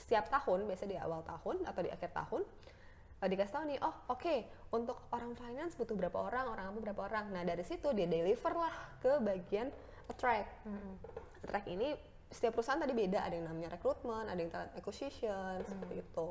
setiap 0.00 0.32
tahun, 0.32 0.64
biasa 0.64 0.88
di 0.88 0.96
awal 0.96 1.20
tahun 1.28 1.68
atau 1.68 1.80
di 1.84 1.92
akhir 1.92 2.16
tahun, 2.16 2.42
uh, 3.20 3.28
dikasih 3.28 3.52
tahu 3.52 3.64
nih, 3.68 3.78
oh 3.84 3.94
oke 4.08 4.34
untuk 4.72 4.96
orang 5.12 5.36
finance 5.36 5.76
butuh 5.76 5.92
berapa 5.92 6.16
orang, 6.16 6.48
orang 6.48 6.64
apa 6.72 6.78
berapa 6.80 7.00
orang. 7.04 7.24
Nah 7.36 7.44
dari 7.44 7.60
situ 7.60 7.92
dia 7.92 8.08
deliver 8.08 8.56
lah 8.56 8.72
ke 9.04 9.20
bagian 9.20 9.68
attract. 10.08 10.48
Attract 11.44 11.68
ini 11.68 11.92
setiap 12.30 12.56
perusahaan 12.56 12.78
tadi 12.78 12.94
beda, 12.94 13.26
ada 13.26 13.34
yang 13.34 13.50
namanya 13.50 13.74
recruitment, 13.74 14.30
ada 14.30 14.38
yang 14.38 14.50
talent 14.54 14.72
acquisition, 14.78 15.60
seperti 15.66 16.00
itu. 16.00 16.30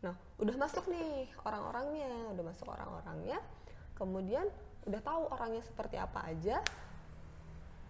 Nah 0.00 0.16
udah 0.40 0.56
masuk 0.56 0.88
nih 0.88 1.28
orang-orangnya, 1.44 2.32
udah 2.32 2.44
masuk 2.48 2.66
orang-orangnya, 2.68 3.38
kemudian 3.96 4.48
udah 4.88 5.00
tahu 5.04 5.28
orangnya 5.32 5.62
seperti 5.64 5.96
apa 6.00 6.24
aja. 6.28 6.60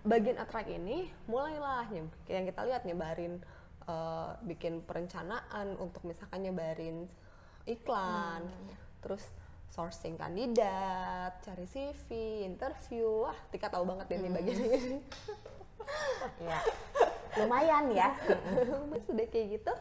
Bagian 0.04 0.36
attract 0.36 0.68
ini 0.68 1.08
mulailah 1.30 1.88
yang 2.28 2.44
kita 2.44 2.60
lihat 2.68 2.84
nyebarin 2.84 3.40
eh, 3.88 4.30
bikin 4.44 4.84
perencanaan 4.84 5.76
untuk 5.80 6.04
misalkan 6.08 6.44
nyebarin 6.44 7.08
iklan, 7.64 8.44
terus 9.00 9.24
sourcing 9.72 10.14
kandidat, 10.14 11.40
cari 11.42 11.66
CV, 11.66 12.08
interview, 12.46 13.26
wah 13.26 13.36
Tika 13.50 13.66
tahu 13.72 13.82
banget 13.88 14.06
deh 14.14 14.18
nih 14.22 14.32
bagian 14.32 14.60
ini. 14.60 14.98
Iya. 16.40 16.64
Lumayan 17.44 17.92
ya. 17.92 18.08
Sudah 19.04 19.26
kayak 19.28 19.60
gitu, 19.60 19.72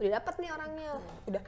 udah 0.00 0.10
dapet 0.16 0.34
nih 0.40 0.50
orangnya, 0.56 0.90
udah 1.28 1.42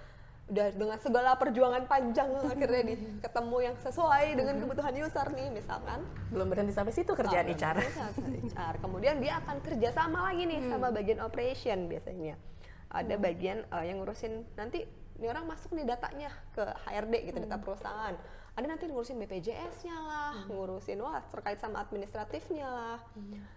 udah 0.47 0.67
dengan 0.71 0.99
segala 1.03 1.35
perjuangan 1.35 1.91
panjang 1.91 2.31
akhirnya 2.39 2.83
nih 2.87 2.99
ketemu 3.19 3.57
yang 3.67 3.77
sesuai 3.83 4.25
dengan 4.33 4.55
kebutuhan 4.63 4.95
user 4.95 5.27
nih 5.35 5.51
misalkan 5.51 6.07
Belum 6.31 6.47
berhenti 6.47 6.71
sampai 6.71 6.95
situ 6.95 7.11
kerjaan 7.13 7.43
Oh, 7.43 7.51
HR. 7.51 7.77
iya, 7.83 8.07
HR. 8.55 8.75
Kemudian 8.79 9.19
dia 9.19 9.43
akan 9.43 9.59
kerja 9.59 9.91
sama 9.91 10.31
lagi 10.31 10.47
nih 10.47 10.63
sama 10.71 10.95
bagian 10.95 11.19
operation 11.19 11.91
biasanya. 11.91 12.39
Ada 12.87 13.19
bagian 13.19 13.67
eh, 13.67 13.85
yang 13.91 13.99
ngurusin 13.99 14.47
nanti 14.55 14.87
ini 15.19 15.27
orang 15.27 15.51
masuk 15.51 15.75
nih 15.75 15.83
datanya 15.83 16.31
ke 16.55 16.63
HRD 16.63 17.15
gitu 17.27 17.39
data 17.43 17.59
perusahaan. 17.59 18.15
Ada 18.55 18.67
nanti 18.67 18.87
ngurusin 18.87 19.19
BPJS-nya 19.19 19.97
lah, 19.99 20.35
ngurusin 20.47 20.97
wah 21.03 21.21
terkait 21.29 21.59
sama 21.59 21.83
administratifnya 21.83 22.65
lah. 22.65 22.99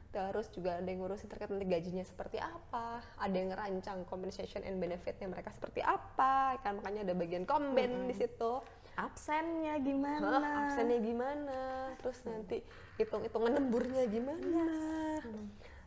Terus 0.10 0.50
juga 0.50 0.82
ada 0.82 0.90
yang 0.90 1.06
ngurusin 1.06 1.30
terkait 1.30 1.54
nanti 1.54 1.70
gajinya 1.70 2.02
seperti 2.02 2.42
apa, 2.42 2.98
ada 3.22 3.36
yang 3.38 3.54
ngerancang 3.54 4.10
compensation 4.10 4.66
and 4.66 4.82
benefitnya 4.82 5.30
mereka 5.30 5.54
seperti 5.54 5.86
apa, 5.86 6.58
kan? 6.66 6.82
Makanya 6.82 7.06
ada 7.06 7.14
bagian 7.14 7.46
komben 7.46 8.10
di 8.10 8.16
situ. 8.18 8.58
Absennya 8.98 9.78
gimana? 9.80 10.66
absennya 10.66 10.98
gimana? 10.98 11.60
Terus 12.02 12.20
nanti 12.26 12.58
hitung-hitungan 12.98 13.54
lemburnya 13.54 14.04
gimana? 14.10 14.66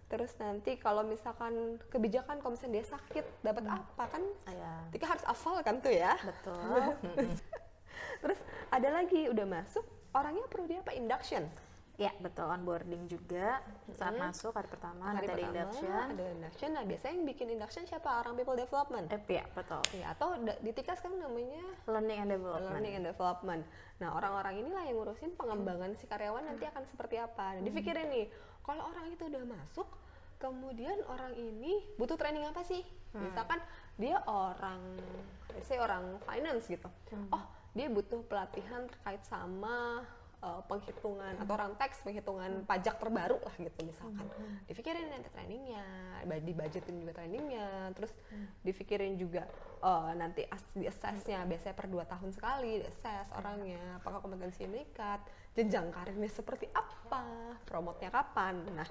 Terus 0.07 0.33
nanti 0.39 0.79
kalau 0.79 1.03
misalkan 1.03 1.83
kebijakan 1.91 2.39
kalau 2.39 2.55
misalnya 2.55 2.79
dia 2.79 2.87
sakit 2.95 3.25
dapat 3.43 3.65
apa 3.67 4.05
kan? 4.07 4.23
Iya. 4.47 4.73
Tika 4.95 5.07
harus 5.19 5.25
hafal 5.27 5.59
kan 5.67 5.83
tuh 5.83 5.91
ya? 5.91 6.15
Betul. 6.23 6.95
terus 8.23 8.41
ada 8.71 8.89
lagi 9.03 9.27
udah 9.27 9.47
masuk 9.51 9.83
orangnya 10.15 10.47
perlu 10.47 10.71
dia 10.71 10.79
apa? 10.79 10.95
Induction 10.95 11.43
ya 12.03 12.13
betul 12.19 12.51
onboarding 12.51 13.07
juga 13.07 13.63
saat 13.93 14.19
masuk 14.19 14.51
hari 14.51 14.67
pertama 14.67 15.07
hari 15.09 15.23
nanti 15.23 15.31
ada 15.31 15.35
pertama 15.37 15.51
induction. 15.55 16.03
ada 16.11 16.25
induction 16.29 16.69
nah 16.73 16.83
biasanya 16.83 17.15
yang 17.15 17.27
bikin 17.29 17.47
induction 17.49 17.83
siapa 17.85 18.11
orang 18.19 18.35
people 18.35 18.57
development 18.57 19.07
Eh, 19.09 19.23
ya 19.31 19.45
betul. 19.53 19.79
ya 19.95 20.07
atau 20.11 20.35
di 20.37 20.71
Tika 20.71 20.93
sekarang 20.95 21.23
namanya 21.23 21.63
Learning 21.87 22.19
and 22.19 22.31
development. 22.31 22.73
learning 22.73 22.95
and 22.97 23.07
development. 23.07 23.63
Nah, 23.99 24.09
orang-orang 24.13 24.55
inilah 24.59 24.83
yang 24.83 24.97
ngurusin 24.99 25.31
pengembangan 25.33 25.95
si 25.95 26.05
karyawan 26.05 26.43
nanti 26.43 26.63
akan 26.65 26.83
seperti 26.85 27.19
apa. 27.19 27.55
Nah, 27.55 27.63
dipikirin 27.63 28.07
nih, 28.09 28.27
kalau 28.61 28.87
orang 28.87 29.07
itu 29.09 29.27
udah 29.27 29.43
masuk, 29.45 29.87
kemudian 30.39 30.99
orang 31.07 31.31
ini 31.35 31.83
butuh 31.95 32.15
training 32.15 32.43
apa 32.45 32.63
sih? 32.63 32.83
Misalkan 33.13 33.63
dia 33.95 34.19
orang, 34.25 34.79
saya 35.61 35.83
orang 35.83 36.19
finance 36.23 36.67
gitu. 36.67 36.87
Oh, 37.29 37.45
dia 37.73 37.87
butuh 37.87 38.23
pelatihan 38.25 38.87
terkait 38.89 39.23
sama 39.23 40.03
uh, 40.43 40.61
penghitungan 40.67 41.39
atau 41.39 41.53
orang 41.55 41.73
teks 41.79 42.03
penghitungan 42.03 42.67
pajak 42.67 42.99
terbaru 42.99 43.39
lah 43.41 43.55
gitu 43.57 43.81
misalkan. 43.87 44.27
Dipikirin 44.67 45.09
nanti 45.09 45.31
trainingnya, 45.31 45.87
dibudgetin 46.43 46.99
juga 46.99 47.13
trainingnya, 47.17 47.95
terus 47.95 48.13
dipikirin 48.67 49.15
juga 49.17 49.47
uh, 49.81 50.11
nanti 50.13 50.45
as, 50.51 50.63
di 50.75 50.85
assessnya 50.85 51.47
biasanya 51.47 51.75
per 51.79 51.87
dua 51.89 52.05
tahun 52.05 52.35
sekali 52.35 52.83
di 52.83 52.87
assess 52.87 53.31
orangnya, 53.33 54.03
apakah 54.03 54.19
kompetensi 54.21 54.67
meningkat, 54.67 55.23
jenjang 55.55 55.89
karirnya 55.95 56.29
seperti 56.29 56.67
apa, 56.75 57.23
promotnya 57.65 58.11
kapan. 58.11 58.61
Nah, 58.75 58.89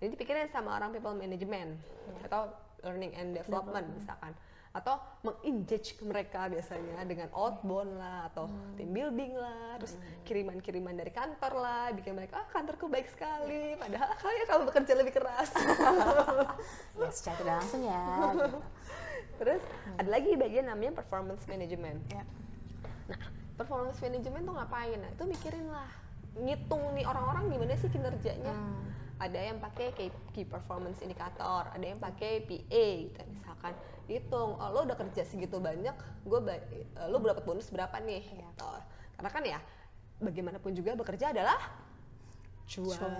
jadi 0.00 0.12
dipikirin 0.12 0.48
sama 0.48 0.76
orang 0.76 0.96
people 0.96 1.14
management 1.14 1.76
atau 2.24 2.52
learning 2.84 3.12
and 3.16 3.32
development 3.36 3.86
misalkan 3.96 4.32
atau 4.76 5.00
mengengage 5.24 5.96
mereka 6.04 6.52
biasanya 6.52 7.00
dengan 7.08 7.32
outbound 7.32 7.96
lah 7.96 8.28
atau 8.28 8.44
team 8.76 8.92
building 8.92 9.32
lah 9.40 9.80
terus 9.80 9.96
kiriman-kiriman 10.28 10.92
dari 10.92 11.08
kantor 11.16 11.52
lah 11.56 11.88
bikin 11.96 12.12
mereka 12.12 12.44
ah 12.44 12.46
kantorku 12.52 12.92
baik 12.92 13.08
sekali 13.08 13.72
padahal 13.80 14.12
kalian 14.20 14.44
kamu 14.44 14.62
bekerja 14.68 14.92
lebih 15.00 15.12
keras 15.16 15.50
Ya 17.00 17.08
secara 17.12 17.36
tidak 17.40 17.54
langsung 17.60 17.82
ya. 17.84 18.04
gitu. 18.36 18.58
terus 19.40 19.62
ada 19.96 20.08
lagi 20.08 20.30
bagian 20.36 20.68
namanya 20.68 20.92
performance 21.00 21.44
management 21.48 22.00
Ya. 22.12 22.24
Nah, 23.06 23.20
performance 23.56 23.98
management 24.02 24.44
tuh 24.46 24.54
ngapain? 24.54 24.98
Nah, 24.98 25.10
itu 25.10 25.24
mikirin 25.24 25.66
lah. 25.70 25.90
Ngitung 26.36 26.82
nih 26.92 27.04
orang-orang 27.08 27.48
gimana 27.48 27.74
sih 27.78 27.88
kinerjanya. 27.88 28.54
Ada 29.16 29.40
yang 29.52 29.58
pakai 29.58 29.96
key, 29.96 30.10
key 30.36 30.44
performance 30.44 31.00
indicator, 31.00 31.64
ada 31.72 31.84
yang 31.84 31.96
pakai 31.96 32.44
PA 32.44 32.86
gitu 33.08 33.22
misalkan. 33.32 33.72
Hitung, 34.06 34.54
oh, 34.54 34.68
lo 34.70 34.86
udah 34.86 34.94
kerja 34.94 35.26
segitu 35.26 35.58
banyak, 35.58 35.96
gue 36.22 36.38
lo 37.10 37.16
dapat 37.18 37.42
bonus 37.42 37.72
berapa 37.74 37.96
nih? 38.04 38.22
Gitu. 38.22 38.70
Karena 39.18 39.30
kan 39.32 39.42
ya 39.42 39.58
bagaimanapun 40.20 40.72
juga 40.72 40.96
bekerja 40.96 41.32
adalah 41.32 41.58
cuan. 42.66 43.14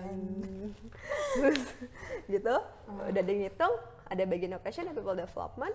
Terus 1.34 1.62
gitu, 2.34 2.54
udah 2.86 3.22
ada 3.22 3.30
yang 3.30 3.46
ngitung, 3.46 3.74
ada 4.06 4.22
bagian 4.26 4.52
operation, 4.54 4.86
ada 4.86 4.94
people 4.94 5.18
development, 5.18 5.74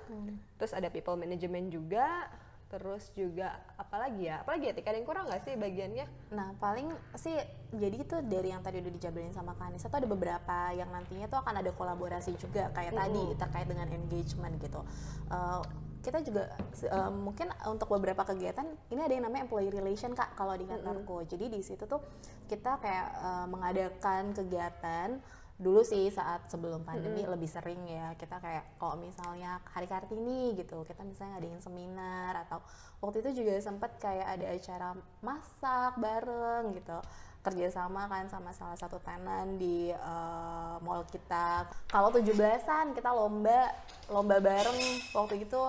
terus 0.60 0.72
ada 0.72 0.88
people 0.88 1.18
management 1.20 1.72
juga, 1.72 2.28
terus 2.72 3.12
juga 3.12 3.60
apalagi 3.76 4.32
ya 4.32 4.40
apalagi 4.48 4.72
ya 4.72 4.74
Tika 4.74 4.96
ada 4.96 4.98
yang 5.04 5.08
kurang 5.08 5.28
nggak 5.28 5.44
sih 5.44 5.60
bagiannya 5.60 6.08
Nah 6.32 6.56
paling 6.64 6.88
sih 7.20 7.36
jadi 7.76 7.98
itu 8.00 8.18
dari 8.24 8.56
yang 8.56 8.64
tadi 8.64 8.80
udah 8.80 8.92
dijabarin 8.96 9.36
sama 9.36 9.52
Kanisa 9.60 9.92
tuh 9.92 10.00
ada 10.00 10.08
beberapa 10.08 10.72
yang 10.72 10.88
nantinya 10.88 11.28
tuh 11.28 11.44
akan 11.44 11.60
ada 11.60 11.72
kolaborasi 11.76 12.40
juga 12.40 12.72
kayak 12.72 12.96
tadi 12.96 13.24
terkait 13.36 13.68
dengan 13.68 13.88
engagement 13.92 14.56
gitu. 14.64 14.82
Eh, 15.28 15.62
kita 16.02 16.24
juga 16.26 16.50
eh, 16.82 17.12
mungkin 17.12 17.52
untuk 17.68 17.92
beberapa 17.92 18.24
kegiatan 18.26 18.66
ini 18.90 19.02
ada 19.04 19.14
yang 19.14 19.28
namanya 19.28 19.46
employee 19.46 19.70
relation 19.70 20.16
kak 20.16 20.34
kalau 20.40 20.56
di 20.56 20.64
kantorku. 20.64 21.28
Jadi 21.28 21.52
di 21.52 21.62
situ 21.62 21.84
tuh 21.84 22.00
kita 22.48 22.80
kayak 22.80 23.08
eh, 23.20 23.46
mengadakan 23.52 24.32
kegiatan 24.32 25.20
dulu 25.62 25.86
sih 25.86 26.10
saat 26.10 26.50
sebelum 26.50 26.82
pandemi 26.82 27.22
lebih 27.22 27.46
sering 27.46 27.86
ya 27.86 28.18
kita 28.18 28.42
kayak 28.42 28.82
kalau 28.82 28.98
misalnya 28.98 29.62
hari 29.70 29.86
kartini 29.86 30.58
gitu 30.58 30.82
kita 30.82 31.06
misalnya 31.06 31.38
ngadain 31.38 31.62
seminar 31.62 32.34
atau 32.50 32.66
waktu 32.98 33.22
itu 33.22 33.46
juga 33.46 33.62
sempat 33.62 34.02
kayak 34.02 34.26
ada 34.26 34.46
acara 34.50 34.90
masak 35.22 36.02
bareng 36.02 36.74
gitu 36.74 36.98
kerjasama 37.42 38.06
kan 38.06 38.30
sama 38.30 38.54
salah 38.54 38.78
satu 38.78 39.02
tenan 39.02 39.58
di 39.58 39.90
eh, 39.90 40.76
mall 40.86 41.02
kita. 41.10 41.66
Kalau 41.90 42.14
17-an 42.14 42.94
kita 42.94 43.10
lomba 43.10 43.74
lomba 44.14 44.38
bareng. 44.38 44.78
Waktu 45.10 45.50
itu 45.50 45.62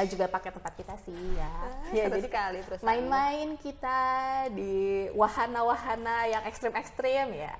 eh, 0.00 0.06
juga 0.08 0.32
pakai 0.32 0.48
tempat 0.48 0.72
kita 0.72 0.96
sih 1.04 1.36
ya. 1.36 1.52
Ya 1.92 2.08
seru 2.08 2.16
jadi 2.16 2.20
sekali 2.24 2.58
perusahaannya. 2.64 2.88
main-main 2.88 3.48
kita 3.60 4.00
di 4.56 5.06
wahana-wahana 5.12 6.24
yang 6.32 6.42
ekstrim-ekstrim 6.48 7.36
ya 7.36 7.54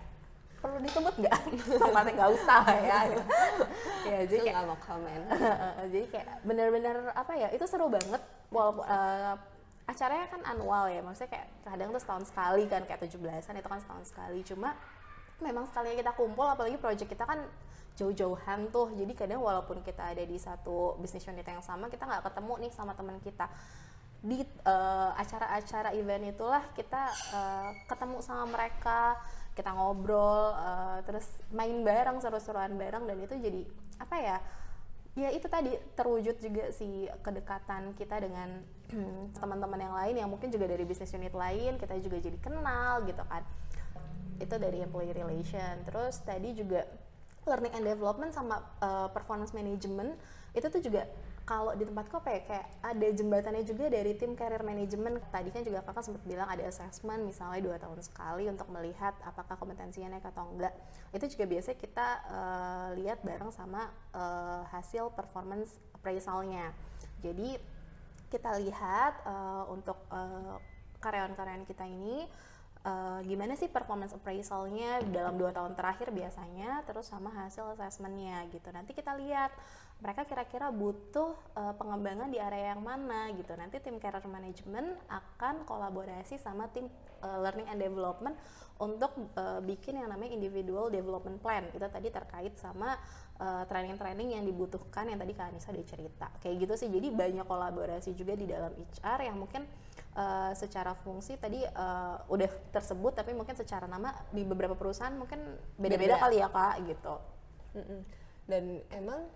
perlu 0.65 0.81
disebut 0.81 1.15
nggak? 1.21 1.41
Tempatnya 1.85 2.13
nggak 2.17 2.31
usah 2.41 2.63
ya. 2.81 2.99
Ya 4.09 4.19
jadi 4.25 4.41
kayak 4.41 4.55
nggak 4.57 4.69
mau 4.69 4.81
komen. 4.85 5.21
Jadi 5.93 6.07
kayak 6.13 6.29
bener-bener 6.45 6.97
apa 7.13 7.33
ya 7.37 7.49
itu 7.53 7.65
seru 7.65 7.89
banget. 7.89 8.21
Walaupun 8.53 8.85
eh, 8.85 9.35
acaranya 9.85 10.27
kan 10.29 10.41
annual 10.45 10.89
ya 10.89 11.01
maksudnya 11.05 11.37
kayak 11.37 11.49
kadang 11.65 11.89
tuh 11.93 12.01
setahun 12.01 12.25
sekali 12.29 12.65
kan 12.69 12.85
kayak 12.85 13.01
17-an 13.01 13.57
itu 13.61 13.69
kan 13.69 13.81
setahun 13.81 14.05
sekali. 14.09 14.41
Cuma 14.45 14.77
memang 15.41 15.65
sekali 15.69 15.97
kita 15.97 16.13
kumpul 16.17 16.45
apalagi 16.49 16.77
project 16.77 17.09
kita 17.09 17.25
kan 17.25 17.45
jauh-jauhan 17.97 18.69
tuh. 18.69 18.93
Jadi 18.93 19.13
kadang 19.17 19.41
walaupun 19.41 19.81
kita 19.81 20.13
ada 20.13 20.25
di 20.25 20.37
satu 20.37 21.01
bisnis 21.01 21.25
unit 21.25 21.49
yang 21.49 21.65
sama 21.65 21.89
kita 21.89 22.05
nggak 22.05 22.29
ketemu 22.29 22.53
nih 22.69 22.73
sama 22.77 22.93
teman 22.93 23.17
kita. 23.25 23.49
Di 24.25 24.41
eh, 24.45 25.11
acara-acara 25.17 25.97
event 25.97 26.29
itulah 26.29 26.65
kita 26.77 27.03
eh, 27.33 27.71
ketemu 27.89 28.21
sama 28.21 28.53
mereka 28.53 29.17
kita 29.55 29.71
ngobrol 29.71 30.53
eh, 30.55 30.99
terus 31.07 31.27
main 31.55 31.81
bareng 31.87 32.19
seru-seruan 32.19 32.75
bareng 32.75 33.07
dan 33.07 33.17
itu 33.23 33.35
jadi 33.39 33.63
apa 34.03 34.17
ya 34.19 34.37
ya 35.15 35.31
itu 35.31 35.47
tadi 35.47 35.71
terwujud 35.95 36.43
juga 36.43 36.75
si 36.75 37.07
kedekatan 37.23 37.95
kita 37.95 38.19
dengan 38.19 38.67
teman-teman 39.41 39.79
yang 39.79 39.95
lain 39.95 40.15
yang 40.19 40.29
mungkin 40.31 40.51
juga 40.51 40.67
dari 40.67 40.83
bisnis 40.83 41.15
unit 41.15 41.31
lain 41.31 41.79
kita 41.79 41.95
juga 42.03 42.19
jadi 42.19 42.39
kenal 42.43 43.07
gitu 43.07 43.23
kan. 43.23 43.47
Itu 44.43 44.59
dari 44.59 44.83
employee 44.83 45.15
relation. 45.15 45.87
Terus 45.87 46.19
tadi 46.27 46.51
juga 46.59 46.83
learning 47.47 47.79
and 47.79 47.87
development 47.87 48.35
sama 48.35 48.59
uh, 48.83 49.07
performance 49.15 49.55
management 49.55 50.19
itu 50.51 50.67
tuh 50.67 50.83
juga 50.83 51.07
kalau 51.45 51.77
di 51.77 51.85
tempatku 51.85 52.25
apa 52.25 52.31
ya 52.33 52.41
kayak 52.49 52.67
ada 52.81 53.09
jembatannya 53.13 53.65
juga 53.69 53.93
dari 53.93 54.17
tim 54.17 54.33
career 54.33 54.65
management. 54.65 55.21
Tadi 55.29 55.53
kan 55.53 55.61
juga 55.61 55.85
kakak 55.85 56.05
sempat 56.09 56.25
bilang 56.25 56.49
ada 56.49 56.65
assessment 56.65 57.21
misalnya 57.21 57.61
dua 57.61 57.77
tahun 57.77 58.01
sekali 58.01 58.49
untuk 58.49 58.65
melihat 58.73 59.13
apakah 59.21 59.61
kompetensinya 59.61 60.17
naik 60.17 60.25
atau 60.25 60.49
enggak. 60.57 60.73
Itu 61.13 61.29
juga 61.29 61.45
biasanya 61.45 61.79
kita 61.79 62.07
uh, 62.33 62.89
lihat 62.97 63.21
bareng 63.21 63.53
sama 63.53 63.93
uh, 64.17 64.65
hasil 64.73 65.13
performance 65.13 65.77
appraisalnya. 65.93 66.73
Jadi 67.21 67.61
kita 68.33 68.57
lihat 68.65 69.13
uh, 69.29 69.69
untuk 69.69 70.01
uh, 70.09 70.57
karyawan-karyawan 71.05 71.69
kita 71.69 71.85
ini 71.85 72.25
uh, 72.89 73.21
gimana 73.21 73.53
sih 73.53 73.69
performance 73.69 74.17
appraisalnya 74.17 75.05
dalam 75.13 75.37
dua 75.37 75.53
tahun 75.53 75.77
terakhir 75.77 76.09
biasanya 76.09 76.85
terus 76.89 77.05
sama 77.13 77.29
hasil 77.33 77.77
assessmentnya 77.77 78.49
gitu. 78.49 78.69
Nanti 78.73 78.97
kita 78.97 79.13
lihat 79.13 79.53
mereka 80.03 80.27
kira-kira 80.29 80.69
butuh 80.69 81.33
uh, 81.57 81.73
pengembangan 81.79 82.29
di 82.29 82.37
area 82.37 82.77
yang 82.77 82.83
mana 82.83 83.31
gitu. 83.33 83.55
Nanti 83.57 83.81
tim 83.81 83.97
career 83.97 84.27
management 84.27 85.01
akan 85.09 85.65
kolaborasi 85.65 86.37
sama 86.37 86.69
tim 86.75 86.91
uh, 87.23 87.41
learning 87.41 87.71
and 87.73 87.81
development 87.81 88.37
untuk 88.83 89.15
uh, 89.39 89.63
bikin 89.63 90.03
yang 90.03 90.11
namanya 90.11 90.35
individual 90.35 90.91
development 90.91 91.41
plan. 91.41 91.71
Itu 91.73 91.87
tadi 91.89 92.11
terkait 92.11 92.59
sama 92.59 92.99
training-training 93.67 94.31
uh, 94.31 94.35
yang 94.39 94.45
dibutuhkan 94.47 95.11
yang 95.11 95.19
tadi 95.19 95.35
Kak 95.35 95.51
Anissa 95.51 95.75
udah 95.75 95.87
cerita. 95.87 96.31
Kayak 96.39 96.55
gitu 96.67 96.75
sih. 96.79 96.89
Jadi 96.91 97.11
banyak 97.11 97.47
kolaborasi 97.47 98.15
juga 98.15 98.39
di 98.39 98.47
dalam 98.47 98.71
HR 98.79 99.27
yang 99.27 99.43
mungkin 99.43 99.67
uh, 100.15 100.53
secara 100.55 100.95
fungsi 100.95 101.35
tadi 101.39 101.63
uh, 101.63 102.17
udah 102.31 102.51
tersebut 102.71 103.13
tapi 103.15 103.35
mungkin 103.35 103.59
secara 103.59 103.91
nama 103.91 104.15
di 104.31 104.47
beberapa 104.47 104.79
perusahaan 104.79 105.15
mungkin 105.15 105.39
beda-beda 105.79 106.19
kali 106.19 106.39
ya 106.41 106.49
kak 106.51 106.75
gitu. 106.87 107.15
Mm-mm. 107.75 108.01
dan 108.47 108.87
emang 108.95 109.27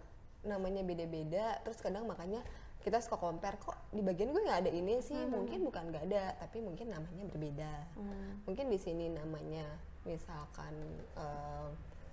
namanya 0.42 0.82
beda-beda 0.82 1.58
terus 1.62 1.78
kadang 1.78 2.04
makanya 2.04 2.42
kita 2.78 3.02
suka 3.02 3.18
compare 3.18 3.58
kok 3.58 3.74
di 3.90 4.00
bagian 4.00 4.30
gue 4.30 4.38
nggak 4.38 4.60
ada 4.64 4.70
ini 4.70 5.00
sih 5.00 5.18
Hmm. 5.18 5.34
mungkin 5.34 5.66
bukan 5.66 5.90
nggak 5.90 6.04
ada 6.06 6.38
tapi 6.38 6.62
mungkin 6.62 6.88
namanya 6.88 7.24
berbeda 7.26 7.72
Hmm. 7.94 8.42
mungkin 8.44 8.66
di 8.68 8.78
sini 8.78 9.10
namanya 9.10 9.66
misalkan 10.04 10.72
eh, 11.14 11.68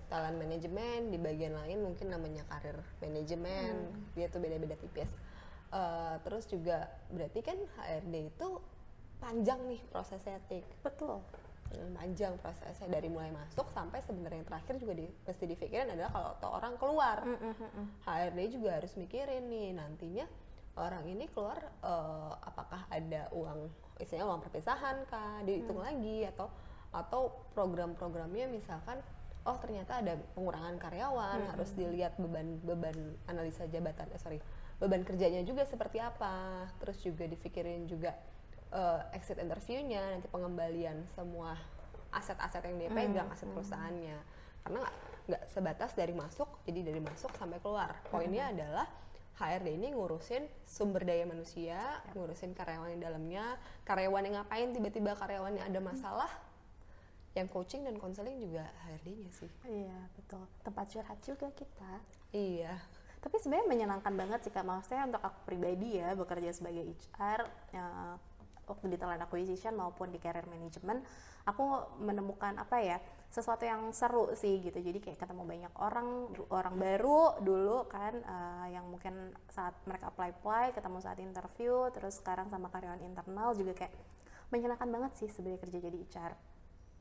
talent 0.06 0.38
management 0.38 1.10
di 1.10 1.18
bagian 1.18 1.54
lain 1.54 1.82
mungkin 1.82 2.10
namanya 2.10 2.44
karir 2.46 2.78
manajemen 3.00 3.90
Hmm. 3.90 4.06
dia 4.14 4.28
tuh 4.28 4.40
beda-beda 4.40 4.76
tipis 4.76 5.10
Eh, 5.76 6.16
terus 6.24 6.48
juga 6.48 6.88
berarti 7.12 7.44
kan 7.44 7.58
HRD 7.76 8.32
itu 8.32 8.48
panjang 9.20 9.60
nih 9.68 9.82
prosesnya 9.92 10.40
tik 10.48 10.64
betul 10.80 11.20
panjang 11.96 12.34
prosesnya. 12.40 12.88
Dari 12.88 13.08
mulai 13.12 13.32
masuk 13.32 13.68
sampai 13.72 14.02
sebenarnya 14.04 14.44
yang 14.44 14.48
terakhir 14.48 14.74
juga 14.80 14.94
di, 14.96 15.06
mesti 15.08 15.46
dipikirin 15.46 15.88
adalah 15.92 16.12
kalau 16.12 16.32
tuh 16.40 16.52
orang 16.52 16.74
keluar. 16.80 17.18
HRD 18.06 18.40
juga 18.56 18.70
harus 18.80 18.94
mikirin 18.96 19.48
nih 19.50 19.76
nantinya 19.76 20.26
orang 20.76 21.08
ini 21.08 21.26
keluar 21.32 21.60
eh, 21.64 22.34
apakah 22.44 22.88
ada 22.92 23.32
uang 23.32 23.72
istilahnya 24.00 24.28
uang 24.28 24.42
perpisahan 24.44 25.08
kah 25.08 25.40
dihitung 25.48 25.80
lagi 25.80 26.28
atau 26.28 26.52
atau 26.92 27.32
program-programnya 27.56 28.52
misalkan 28.52 29.00
oh 29.48 29.56
ternyata 29.60 30.04
ada 30.04 30.20
pengurangan 30.36 30.76
karyawan 30.76 31.48
harus 31.48 31.72
dilihat 31.80 32.20
beban 32.20 32.60
beban 32.60 33.16
analisa 33.32 33.64
jabatan 33.72 34.12
eh 34.12 34.20
sorry 34.20 34.40
beban 34.80 35.08
kerjanya 35.08 35.42
juga 35.48 35.64
seperti 35.64 36.04
apa. 36.04 36.68
Terus 36.84 36.98
juga 37.04 37.24
dipikirin 37.28 37.88
juga 37.88 38.16
eh, 38.74 39.02
exit 39.18 39.38
interviewnya 39.38 40.18
nanti 40.18 40.28
pengembalian 40.32 41.06
semua 41.14 41.58
aset-aset 42.16 42.64
yang 42.64 42.78
dia 42.80 42.90
pegang 42.90 43.28
aset 43.28 43.50
perusahaannya. 43.52 44.18
Karena 44.66 44.82
nggak 45.26 45.44
sebatas 45.50 45.92
dari 45.98 46.14
masuk 46.14 46.48
jadi 46.64 46.94
dari 46.94 47.02
masuk 47.04 47.34
sampai 47.36 47.60
keluar. 47.60 47.98
Poinnya 48.08 48.50
adalah 48.50 48.88
HRD 49.36 49.76
ini 49.76 49.92
ngurusin 49.92 50.48
sumber 50.64 51.04
daya 51.04 51.28
manusia 51.28 52.00
ngurusin 52.16 52.56
karyawan 52.56 52.96
di 52.96 53.00
dalamnya. 53.04 53.60
Karyawan 53.84 54.24
yang 54.32 54.36
ngapain? 54.42 54.72
Tiba-tiba 54.72 55.12
karyawannya 55.20 55.64
ada 55.66 55.80
masalah. 55.84 56.32
Yang 57.36 57.52
coaching 57.52 57.84
dan 57.84 58.00
konseling 58.00 58.40
juga 58.40 58.64
HRD-nya 58.88 59.30
sih. 59.36 59.52
Iya 59.68 60.00
betul. 60.16 60.48
Tempat 60.64 60.86
curhat 60.88 61.20
juga 61.20 61.48
kita. 61.52 61.92
Iya. 62.32 62.80
Tapi 63.20 63.36
sebenarnya 63.42 63.68
menyenangkan 63.68 64.14
banget 64.16 64.40
sih 64.48 64.54
kak. 64.56 64.64
Maksudnya 64.64 65.04
untuk 65.04 65.20
aku 65.20 65.40
pribadi 65.44 66.00
ya 66.00 66.16
bekerja 66.16 66.56
sebagai 66.56 66.96
HR 67.12 67.42
ya, 67.76 68.16
waktu 68.66 68.92
di 68.92 68.98
talent 68.98 69.22
acquisition 69.22 69.78
maupun 69.78 70.10
di 70.12 70.20
career 70.20 70.46
management 70.50 71.06
aku 71.46 71.98
menemukan 72.02 72.58
apa 72.58 72.82
ya 72.82 72.98
sesuatu 73.30 73.68
yang 73.68 73.94
seru 73.94 74.34
sih 74.34 74.62
gitu. 74.64 74.82
Jadi 74.82 74.98
kayak 75.04 75.22
ketemu 75.22 75.44
banyak 75.46 75.74
orang 75.78 76.34
orang 76.50 76.76
baru 76.76 77.38
dulu 77.42 77.86
kan 77.86 78.18
eh, 78.18 78.76
yang 78.78 78.90
mungkin 78.90 79.34
saat 79.50 79.78
mereka 79.86 80.10
apply 80.10 80.30
apply 80.42 80.66
ketemu 80.74 80.98
saat 81.04 81.20
interview 81.22 81.90
terus 81.94 82.18
sekarang 82.18 82.50
sama 82.50 82.74
karyawan 82.74 83.02
internal 83.06 83.54
juga 83.54 83.78
kayak 83.78 83.94
menyenangkan 84.50 84.90
banget 84.90 85.12
sih 85.18 85.30
sebenarnya 85.30 85.60
kerja 85.62 85.78
jadi 85.82 86.00
HR 86.10 86.34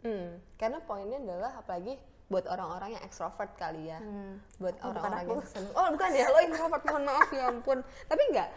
Hmm, 0.05 0.37
karena 0.61 0.85
poinnya 0.85 1.17
adalah 1.17 1.65
apalagi 1.65 1.97
buat 2.29 2.45
orang-orang 2.45 2.93
yang 2.93 3.05
ekstrovert 3.09 3.57
kali 3.57 3.89
ya, 3.89 4.05
buat 4.61 4.77
Oh, 4.85 4.93
orang-orang 4.93 5.25
yang 5.25 5.41
seneng. 5.49 5.73
Oh 5.73 5.89
bukan 5.97 6.11
ya, 6.13 6.29
lo 6.29 6.39
introvert 6.45 6.85
mohon 6.85 7.05
maaf 7.09 7.29
ya 7.33 7.49
ampun. 7.49 7.81
Tapi 8.05 8.23
enggak, 8.29 8.49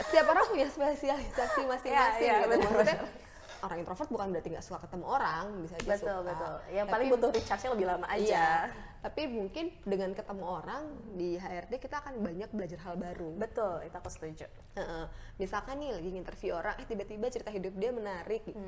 setiap 0.00 0.26
orang 0.26 0.44
punya 0.46 0.66
spesialisasi 0.66 1.60
masing-masing 1.70 1.92
Iya, 1.92 2.06
iya, 2.16 2.36
gitu. 2.48 2.56
Maksudnya 2.64 2.98
orang 3.60 3.78
introvert 3.78 4.08
bukan 4.08 4.26
berarti 4.28 4.48
nggak 4.50 4.64
suka 4.64 4.78
ketemu 4.80 5.04
orang, 5.06 5.44
bisa 5.60 5.74
aja 5.76 5.86
betul 5.88 6.02
suka. 6.16 6.28
betul 6.28 6.54
yang 6.68 6.82
Tapi- 6.82 6.92
paling 6.92 7.08
butuh 7.10 7.30
recharge 7.30 7.64
lebih 7.68 7.86
lama 7.86 8.06
aja 8.08 8.26
Iya, 8.26 8.50
tapi 9.00 9.22
mungkin 9.28 9.64
dengan 9.82 10.10
ketemu 10.12 10.44
orang 10.44 10.82
di 11.12 11.34
HRD 11.36 11.72
kita 11.76 11.96
akan 12.00 12.14
banyak 12.20 12.50
belajar 12.50 12.78
hal 12.80 12.94
baru. 12.96 13.30
betul 13.36 13.78
itu 13.80 13.94
aku 13.94 14.08
setuju 14.08 14.46
Heeh. 14.72 15.04
misalkan 15.36 15.78
nih 15.78 15.90
lagi 15.92 16.10
interview 16.12 16.52
orang, 16.52 16.74
eh 16.76 16.86
tiba-tiba 16.86 17.26
cerita 17.28 17.50
hidup 17.50 17.74
dia 17.76 17.90
menarik 17.90 18.42
gitu. 18.42 18.58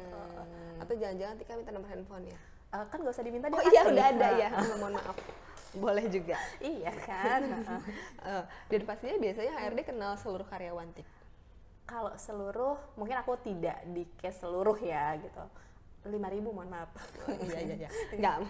Atau 0.76 0.94
jangan-jangan 0.94 1.34
Tika 1.37 1.52
minta 1.54 1.70
nomor 1.70 1.88
handphonenya. 1.88 2.38
Eh, 2.70 2.84
kan 2.84 2.98
gak 2.98 3.10
usah 3.10 3.22
diminta 3.22 3.46
Oh 3.46 3.54
dia 3.56 3.66
iya 3.68 3.82
kasih. 3.82 3.92
udah 3.92 4.06
ada 4.08 4.28
ya, 4.42 4.48
mohon 4.74 4.92
maaf. 4.92 5.16
Boleh 5.72 6.06
juga. 6.06 6.38
iya 6.60 6.94
kan 7.02 7.42
Eh, 8.30 8.42
dan 8.68 8.80
pastinya 8.84 9.18
biasanya 9.18 9.52
HRD 9.56 9.80
kenal 9.84 10.14
seluruh 10.14 10.42
karyawan 10.44 10.87
tik. 10.92 11.06
Kalau 11.85 12.12
seluruh 12.16 12.77
mungkin 12.94 13.16
aku 13.16 13.37
tidak 13.38 13.85
di 13.87 14.09
case 14.16 14.40
seluruh 14.40 14.77
ya 14.77 15.16
gitu 15.16 15.44
5000 16.05 16.20
mohon 16.44 16.68
maaf 16.68 16.92
Iya 17.40 17.61
iya 17.64 17.75
iya. 17.81 17.90
Enggak. 18.12 18.44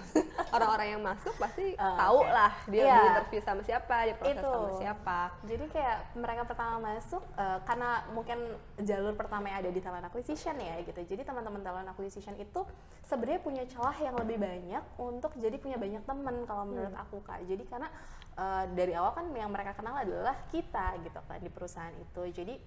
Orang-orang 0.51 0.88
yang 0.90 1.03
masuk 1.07 1.31
pasti 1.38 1.70
Ah, 1.79 1.94
tahu 2.01 2.18
oke. 2.20 2.35
lah 2.35 2.51
dia 2.66 2.83
Iya. 2.83 2.90
di 2.92 3.07
interview 3.07 3.40
sama 3.40 3.62
siapa, 3.62 3.97
dia 4.03 4.16
proses 4.18 4.35
Itu. 4.35 4.51
sama 4.51 4.70
siapa. 4.75 5.18
jadi 5.47 5.64
kayak 5.70 5.99
mereka 6.16 6.42
pertama 6.44 6.77
masuk 6.85 7.23
eh, 7.33 7.59
karena 7.62 7.90
mungkin 8.11 8.38
jalur 8.81 9.14
pertama 9.14 9.47
yang 9.47 9.59
ada 9.61 9.70
di 9.70 9.79
talent 9.79 10.03
acquisition 10.05 10.59
ya 10.59 10.83
gitu 10.83 10.99
jadi 11.07 11.23
teman-teman 11.23 11.62
talent 11.62 11.87
acquisition 11.88 12.35
itu 12.35 12.61
sebenarnya 13.05 13.38
punya 13.40 13.62
celah 13.64 13.99
yang 14.01 14.14
lebih 14.16 14.35
banyak 14.37 14.83
untuk 14.97 15.31
jadi 15.37 15.55
punya 15.55 15.79
banyak 15.79 16.03
teman 16.03 16.42
kalau 16.42 16.66
menurut 16.66 16.94
aku 16.97 17.23
kak 17.23 17.38
jadi 17.44 17.62
karena 17.64 17.87
eh, 18.35 18.64
dari 18.68 18.99
awal 18.99 19.14
kan 19.14 19.31
yang 19.31 19.47
mereka 19.49 19.75
kenal 19.75 19.94
adalah 19.94 20.35
kita 20.51 20.99
gitu 21.03 21.23
kan 21.23 21.38
di 21.38 21.47
perusahaan 21.47 21.94
itu 21.94 22.23
jadi 22.35 22.59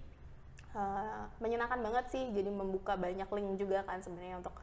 eh, 0.78 1.22
menyenangkan 1.42 1.82
banget 1.82 2.06
sih 2.14 2.24
jadi 2.30 2.54
membuka 2.54 2.94
banyak 2.94 3.26
link 3.26 3.58
juga 3.58 3.82
kan 3.84 4.00
sebenarnya 4.00 4.38
untuk 4.38 4.54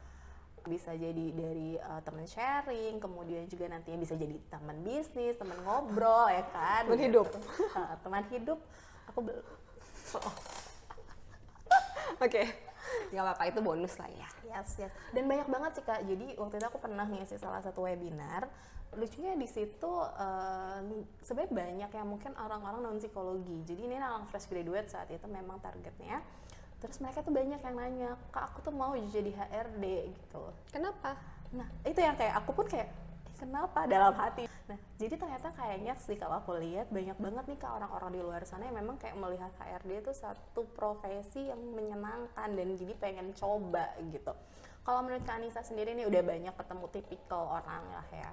bisa 0.64 0.96
jadi 0.96 1.28
dari 1.36 1.76
uh, 1.76 2.00
teman 2.00 2.24
sharing, 2.24 2.96
kemudian 2.96 3.44
juga 3.52 3.68
nantinya 3.68 4.00
bisa 4.00 4.16
jadi 4.16 4.32
teman 4.48 4.80
bisnis, 4.80 5.36
teman 5.36 5.60
ngobrol 5.60 6.24
ya 6.32 6.40
kan. 6.56 6.88
Teman 6.88 7.04
hidup. 7.04 7.28
Uh, 7.76 7.92
teman 8.00 8.24
hidup. 8.32 8.56
Aku 9.12 9.20
bel- 9.20 9.44
Oke. 12.24 12.63
Nggak 13.12 13.24
apa-apa 13.24 13.44
itu 13.50 13.60
bonus 13.60 13.94
lah 14.00 14.10
ya 14.10 14.28
Yes, 14.54 14.78
yes. 14.78 14.92
Dan 15.10 15.26
banyak 15.26 15.50
banget 15.50 15.70
sih 15.74 15.84
kak. 15.84 16.06
Jadi 16.06 16.38
waktu 16.38 16.62
itu 16.62 16.66
aku 16.70 16.78
pernah 16.78 17.02
ngisi 17.10 17.34
salah 17.42 17.58
satu 17.58 17.82
webinar. 17.90 18.46
Lucunya 18.94 19.34
di 19.34 19.50
situ 19.50 19.92
eh, 20.14 21.02
sebenarnya 21.26 21.50
banyak 21.50 21.90
yang 21.90 22.06
mungkin 22.06 22.32
orang-orang 22.38 22.86
non 22.86 23.02
psikologi. 23.02 23.66
Jadi 23.66 23.90
ini 23.90 23.98
orang 23.98 24.30
fresh 24.30 24.46
graduate 24.46 24.86
saat 24.86 25.10
itu 25.10 25.26
memang 25.26 25.58
targetnya. 25.58 26.22
Terus 26.78 27.02
mereka 27.02 27.26
tuh 27.26 27.34
banyak 27.34 27.58
yang 27.58 27.74
nanya, 27.74 28.10
kak 28.30 28.54
aku 28.54 28.70
tuh 28.70 28.74
mau 28.76 28.94
jadi 28.94 29.32
HRD 29.34 29.84
gitu. 30.14 30.42
kenapa 30.70 31.16
Nah 31.54 31.66
itu 31.86 31.96
yang 31.96 32.14
kayak 32.18 32.34
aku 32.44 32.50
pun 32.50 32.66
kayak 32.68 32.86
"Ih, 32.86 33.03
kenapa 33.36 33.84
dalam 33.84 34.14
hati. 34.16 34.48
Nah 34.70 34.78
jadi 34.96 35.14
ternyata 35.20 35.52
kayaknya 35.52 35.94
sih 36.00 36.16
kalau 36.16 36.40
aku 36.40 36.56
lihat 36.58 36.88
banyak 36.88 37.18
banget 37.20 37.44
nih 37.50 37.58
kak 37.60 37.72
orang-orang 37.76 38.10
di 38.16 38.20
luar 38.24 38.42
sana 38.48 38.66
yang 38.70 38.78
memang 38.80 38.96
kayak 38.96 39.18
melihat 39.18 39.52
HRD 39.60 40.06
itu 40.06 40.12
satu 40.16 40.64
profesi 40.72 41.50
yang 41.50 41.60
menyenangkan 41.74 42.48
dan 42.54 42.66
jadi 42.78 42.94
pengen 42.96 43.36
coba 43.36 43.92
gitu. 44.08 44.32
Kalau 44.84 45.00
menurut 45.00 45.24
Kak 45.24 45.40
Anissa 45.40 45.64
sendiri 45.64 45.96
nih 45.96 46.04
udah 46.04 46.20
banyak 46.20 46.54
ketemu 46.60 46.84
tipikal 46.92 47.48
orang 47.56 47.84
lah 47.88 48.04
ya. 48.12 48.28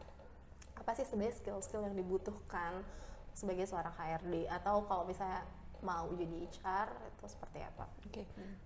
Apa 0.75 0.91
sih 0.99 1.07
sebenarnya 1.07 1.39
skill-skill 1.39 1.87
yang 1.87 1.95
dibutuhkan 1.95 2.83
sebagai 3.31 3.63
seorang 3.63 3.95
HRD 3.95 4.51
atau 4.51 4.83
kalau 4.83 5.07
misalnya 5.07 5.47
mau 5.81 6.09
jadi 6.13 6.45
HR 6.45 6.89
itu 7.09 7.25
seperti 7.25 7.59
apa? 7.65 7.85
Oke, 8.05 8.23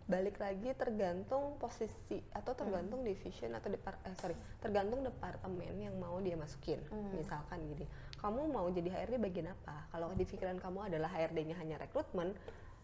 balik 0.07 0.39
lagi 0.39 0.71
tergantung 0.75 1.55
posisi 1.55 2.19
atau 2.35 2.51
tergantung 2.55 3.01
division 3.07 3.55
atau 3.55 3.71
depar 3.71 3.95
eh, 4.03 4.15
sorry 4.19 4.35
tergantung 4.59 5.03
departemen 5.03 5.75
yang 5.79 5.95
mau 5.95 6.19
dia 6.19 6.35
masukin. 6.35 6.83
Misalkan 7.15 7.63
gini, 7.71 7.87
kamu 8.19 8.51
mau 8.51 8.67
jadi 8.71 8.89
HRD 8.91 9.15
bagian 9.19 9.51
apa? 9.55 9.87
Kalau 9.91 10.11
di 10.11 10.23
pikiran 10.27 10.59
kamu 10.59 10.91
adalah 10.91 11.09
HRD-nya 11.11 11.55
hanya 11.59 11.75
rekrutmen, 11.79 12.35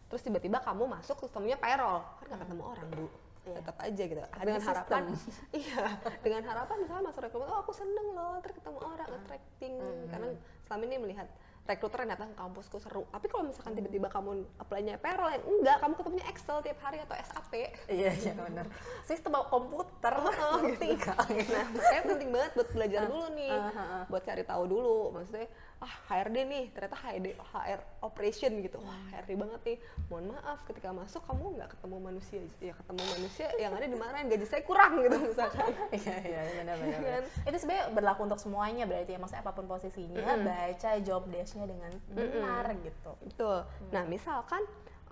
terus 0.08 0.22
tiba-tiba 0.24 0.64
kamu 0.64 0.88
masuk 0.88 1.20
sistemnya 1.24 1.60
payroll, 1.60 2.04
kan 2.24 2.26
nggak 2.32 2.42
ketemu 2.48 2.64
orang 2.64 2.90
bu. 2.96 3.08
Iya. 3.42 3.58
Tetap 3.58 3.78
aja 3.82 4.04
gitu. 4.06 4.22
Dengan 4.22 4.62
sistem. 4.62 4.70
harapan, 4.70 5.04
iya, 5.66 5.84
dengan 6.22 6.42
harapan 6.46 6.76
misalnya 6.78 7.04
masuk 7.10 7.22
rekrutmen, 7.26 7.50
oh 7.50 7.60
aku 7.66 7.74
seneng 7.74 8.08
loh, 8.14 8.38
terus 8.46 8.56
ketemu 8.62 8.80
orang, 8.86 9.10
attracting. 9.18 9.74
Karena 10.14 10.28
selama 10.70 10.84
ini 10.88 10.98
melihat 11.02 11.28
rekruter 11.62 12.04
yang 12.04 12.12
datang 12.18 12.30
ke 12.34 12.38
kampusku 12.42 12.78
seru. 12.82 13.06
Tapi 13.14 13.26
kalau 13.30 13.48
misalkan 13.48 13.78
tiba-tiba 13.78 14.08
kamu 14.10 14.44
apply-nya 14.58 14.98
payroll 14.98 15.32
yang 15.32 15.44
enggak, 15.46 15.78
kamu 15.80 15.94
ketemunya 15.96 16.26
Excel 16.28 16.58
tiap 16.66 16.80
hari 16.82 16.98
atau 17.00 17.16
SAP. 17.16 17.54
Iya 17.88 18.12
iya 18.18 18.34
benar. 18.36 18.66
Sistem 19.06 19.38
komputer 19.48 20.14
Oh, 20.22 20.60
ngerti 20.60 20.98
gitu. 20.98 21.06
Kak. 21.06 21.18
Nah, 21.32 21.66
makanya 21.72 22.04
penting 22.04 22.30
banget 22.34 22.52
buat 22.58 22.70
belajar 22.74 23.02
dulu 23.08 23.28
nih, 23.38 23.54
ah, 23.54 23.72
ah, 23.72 23.80
ah. 23.80 24.04
buat 24.10 24.24
cari 24.26 24.44
tahu 24.44 24.64
dulu. 24.68 25.00
Maksudnya, 25.16 25.48
ah 25.82 25.96
HRD 26.14 26.46
nih, 26.46 26.64
ternyata 26.78 26.94
HRD, 26.94 27.34
HR 27.42 27.82
operation 28.06 28.54
gitu. 28.62 28.78
Wah, 28.86 29.02
HRD 29.10 29.34
banget 29.34 29.62
nih. 29.66 29.78
Mohon 30.14 30.38
maaf, 30.38 30.62
ketika 30.70 30.94
masuk 30.94 31.26
kamu 31.26 31.58
nggak 31.58 31.70
ketemu 31.74 31.98
manusia, 31.98 32.40
ya 32.62 32.74
ketemu 32.78 33.02
manusia 33.10 33.48
yang 33.58 33.74
ada 33.74 33.88
dimarahin 33.90 34.30
gaji 34.30 34.46
saya 34.46 34.62
kurang 34.62 35.02
gitu 35.02 35.18
misalkan. 35.18 35.74
Iya 35.98 36.16
iya 36.22 36.42
benar 36.62 36.76
benar. 36.78 36.94
Kan? 36.94 37.02
benar. 37.02 37.24
Itu 37.50 37.58
sebenarnya 37.58 37.86
berlaku 37.98 38.22
untuk 38.30 38.40
semuanya 38.40 38.84
berarti 38.86 39.12
ya 39.18 39.20
maksudnya 39.20 39.42
apa 39.42 39.52
pun 39.58 39.66
posisinya 39.66 40.26
baca 40.46 40.92
job 41.02 41.22
desk-nya 41.34 41.66
dengan 41.66 41.92
benar 42.14 42.66
gitu. 42.78 43.12
Betul. 43.26 43.58
Nah, 43.90 44.04
misalkan 44.06 44.62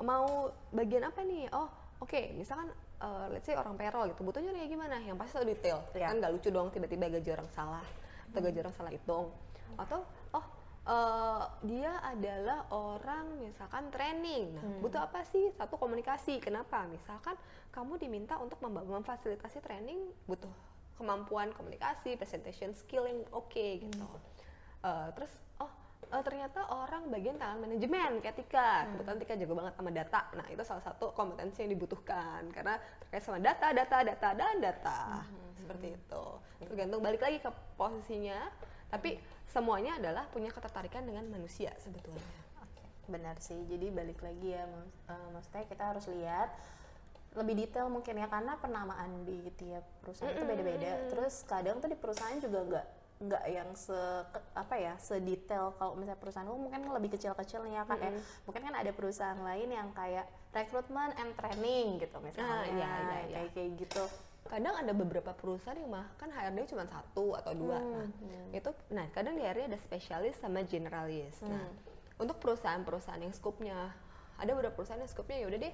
mau 0.05 0.53
bagian 0.69 1.01
apa 1.10 1.25
nih? 1.25 1.49
Oh, 1.49 1.65
oke, 1.97 2.38
misalkan 2.38 2.69
eh, 3.01 3.25
let's 3.34 3.49
say 3.49 3.58
orang 3.58 3.73
payroll 3.73 4.05
gitu, 4.13 4.21
butuhnya 4.21 4.53
kayak 4.53 4.69
gimana? 4.69 5.01
Yang 5.01 5.17
pasti 5.17 5.34
tahu 5.34 5.45
detail. 5.49 5.82
Iya. 5.97 6.13
Kan 6.13 6.15
nggak 6.21 6.32
lucu 6.38 6.49
dong 6.53 6.69
tiba-tiba 6.69 7.10
gaji 7.10 7.29
orang 7.34 7.49
salah 7.58 7.86
atau 8.29 8.39
gaji 8.45 8.58
orang 8.62 8.75
salah 8.77 8.93
hitung. 8.93 9.34
Atau 9.73 10.05
eh, 10.89 11.43
dia 11.69 11.93
adalah 12.02 12.65
orang 12.73 13.38
misalkan 13.38 13.93
training. 13.93 14.58
Nah, 14.58 14.82
butuh 14.82 15.06
apa 15.06 15.21
sih? 15.30 15.54
Satu 15.54 15.78
komunikasi. 15.78 16.41
Kenapa? 16.41 16.89
Misalkan 16.89 17.38
kamu 17.69 18.02
diminta 18.02 18.41
untuk 18.41 18.58
memfasilitasi 18.65 19.62
training, 19.62 20.10
butuh 20.25 20.49
kemampuan 20.97 21.54
komunikasi, 21.54 22.17
presentation 22.17 22.73
skill 22.73 23.06
yang 23.06 23.21
oke 23.30 23.65
gitu. 23.80 24.08
Eh, 24.80 25.10
terus 25.12 25.32
oh 25.60 25.67
eh, 26.08 26.23
ternyata 26.23 26.63
orang 26.71 27.12
bagian 27.12 27.36
tangan 27.36 27.60
manajemen 27.60 28.23
kayak 28.23 28.39
Tika 28.39 28.88
kebetulan 28.95 29.17
Tika 29.19 29.34
jago 29.36 29.54
banget 29.60 29.73
sama 29.75 29.91
data 29.91 30.21
nah 30.39 30.47
itu 30.47 30.63
salah 30.63 30.84
satu 30.88 31.12
kompetensi 31.12 31.67
yang 31.67 31.75
dibutuhkan 31.75 32.47
karena 32.56 32.80
terkait 33.04 33.23
sama 33.28 33.43
data 33.43 33.75
data 33.75 33.97
data 34.08 34.30
dan 34.39 34.56
data 34.63 34.99
seperti 35.52 35.99
itu 35.99 36.25
tergantung 36.63 37.04
balik 37.04 37.19
lagi 37.19 37.43
ke 37.43 37.52
posisinya 37.75 38.39
tapi 38.88 39.19
semuanya 39.49 39.97
adalah 39.97 40.29
punya 40.29 40.49
ketertarikan 40.49 41.03
dengan 41.03 41.25
manusia 41.25 41.73
sebetulnya 41.77 42.21
Oke, 42.59 42.83
benar 43.07 43.35
sih. 43.39 43.57
Jadi 43.65 43.89
balik 43.89 44.21
lagi 44.21 44.53
ya, 44.53 44.63
mak- 44.63 45.09
eh, 45.09 45.27
maksudnya 45.31 45.65
kita 45.65 45.83
harus 45.85 46.05
lihat 46.07 46.49
lebih 47.31 47.55
detail 47.55 47.88
mungkin 47.88 48.13
ya 48.15 48.25
karena 48.25 48.57
penamaan 48.57 49.21
di 49.21 49.38
tiap 49.53 49.85
perusahaan 50.01 50.31
itu 50.31 50.43
beda-beda. 50.43 50.91
Terus 51.09 51.45
kadang 51.45 51.77
tuh 51.77 51.88
di 51.88 51.97
perusahaan 51.97 52.38
juga 52.38 52.59
nggak 52.63 52.88
nggak 53.19 53.43
yang 53.51 53.69
se 53.75 53.99
apa 54.55 54.75
ya 54.75 54.95
sedetail 54.95 55.75
kalau 55.75 55.93
misalnya 55.93 56.15
perusahaan 56.15 56.47
umum 56.47 56.71
mungkin 56.71 56.88
lebih 56.88 57.13
kecil-kecil 57.13 57.67
nih 57.67 57.75
ya 57.75 57.83
kan 57.83 57.99
ya. 57.99 58.12
Mungkin 58.45 58.62
kan 58.63 58.75
ada 58.75 58.91
perusahaan 58.91 59.38
lain 59.38 59.69
yang 59.69 59.89
kayak 59.91 60.23
rekrutmen 60.49 61.12
and 61.15 61.31
training 61.35 61.99
gitu 61.99 62.17
misalnya. 62.19 62.49
Ah, 62.49 62.65
iya, 62.65 62.89
iya, 63.03 63.17
iya. 63.27 63.35
Kayak 63.35 63.51
kayak 63.53 63.71
gitu. 63.77 64.03
Kadang 64.49 64.73
ada 64.73 64.91
beberapa 64.97 65.31
perusahaan 65.38 65.77
yang 65.77 65.93
mah 65.93 66.09
kan 66.17 66.33
HRD 66.33 66.73
cuma 66.73 66.89
satu 66.89 67.38
atau 67.38 67.53
dua. 67.53 67.77
Nah 67.77 68.09
itu 68.49 68.73
nah 68.89 69.05
kadang 69.13 69.38
di 69.38 69.45
HRD 69.45 69.69
ada 69.69 69.79
spesialis 69.79 70.35
sama 70.41 70.65
generalis. 70.65 71.38
Nah 71.45 71.69
untuk 72.17 72.41
perusahaan-perusahaan 72.41 73.21
yang 73.21 73.31
skupnya 73.31 73.93
ada 74.41 74.51
beberapa 74.57 74.73
perusahaan 74.73 74.99
yang 74.99 75.12
skupnya 75.12 75.45
ya 75.45 75.47
udah 75.53 75.59
deh 75.62 75.73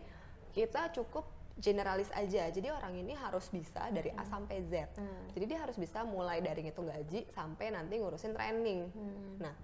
kita 0.52 0.92
cukup 0.92 1.24
generalis 1.56 2.12
aja. 2.12 2.52
Jadi 2.52 2.68
orang 2.68 3.00
ini 3.00 3.16
harus 3.16 3.48
bisa 3.48 3.88
dari 3.96 4.12
A 4.12 4.28
sampai 4.28 4.60
Z. 4.68 4.92
Jadi 5.32 5.46
dia 5.48 5.64
harus 5.64 5.80
bisa 5.80 6.04
mulai 6.04 6.44
dari 6.44 6.68
ngitung 6.68 6.92
gaji 6.92 7.32
sampai 7.32 7.72
nanti 7.72 7.96
ngurusin 7.96 8.36
training. 8.36 8.92
Nah 9.40 9.56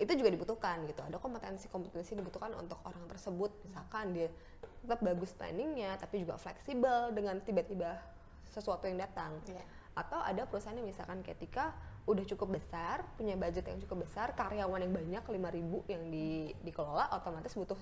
itu 0.00 0.08
juga 0.16 0.32
dibutuhkan 0.32 0.88
gitu. 0.88 1.04
Ada 1.04 1.20
kompetensi-kompetensi 1.20 2.16
dibutuhkan 2.16 2.56
untuk 2.56 2.80
orang 2.88 3.04
tersebut. 3.12 3.52
Misalkan 3.68 4.16
dia 4.16 4.32
tetap 4.80 5.04
bagus 5.04 5.36
planningnya 5.36 6.00
tapi 6.00 6.24
juga 6.24 6.40
fleksibel 6.40 7.12
dengan 7.12 7.44
tiba-tiba 7.44 8.00
sesuatu 8.48 8.84
yang 8.84 8.98
datang 8.98 9.36
Iya. 9.44 9.62
atau 9.94 10.18
ada 10.18 10.44
perusahaan 10.44 10.74
yang 10.74 10.86
misalkan 10.86 11.20
ketika 11.20 11.74
udah 12.04 12.24
cukup 12.24 12.56
besar 12.56 13.04
punya 13.14 13.34
budget 13.34 13.66
yang 13.66 13.78
cukup 13.80 14.06
besar 14.06 14.32
karyawan 14.32 14.80
yang 14.80 14.94
banyak 14.94 15.22
5000 15.22 15.92
yang 15.92 16.02
di, 16.06 16.28
dikelola 16.62 17.12
otomatis 17.12 17.52
butuh 17.52 17.76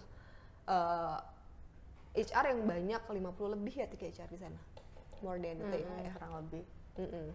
eh, 0.66 1.18
HR 2.16 2.44
yang 2.50 2.60
banyak 2.64 3.02
50 3.04 3.54
lebih 3.54 3.74
ya 3.76 3.86
tiga 3.86 4.08
HR 4.08 4.28
di 4.28 4.38
sana 4.38 4.60
more 5.20 5.36
than 5.36 5.56
itu 5.58 5.76
ya, 5.76 5.84
Mm-mm, 5.84 6.00
ya. 6.02 6.12
kurang 6.16 6.32
lebih. 6.40 6.64
Mm-mm. 6.96 7.26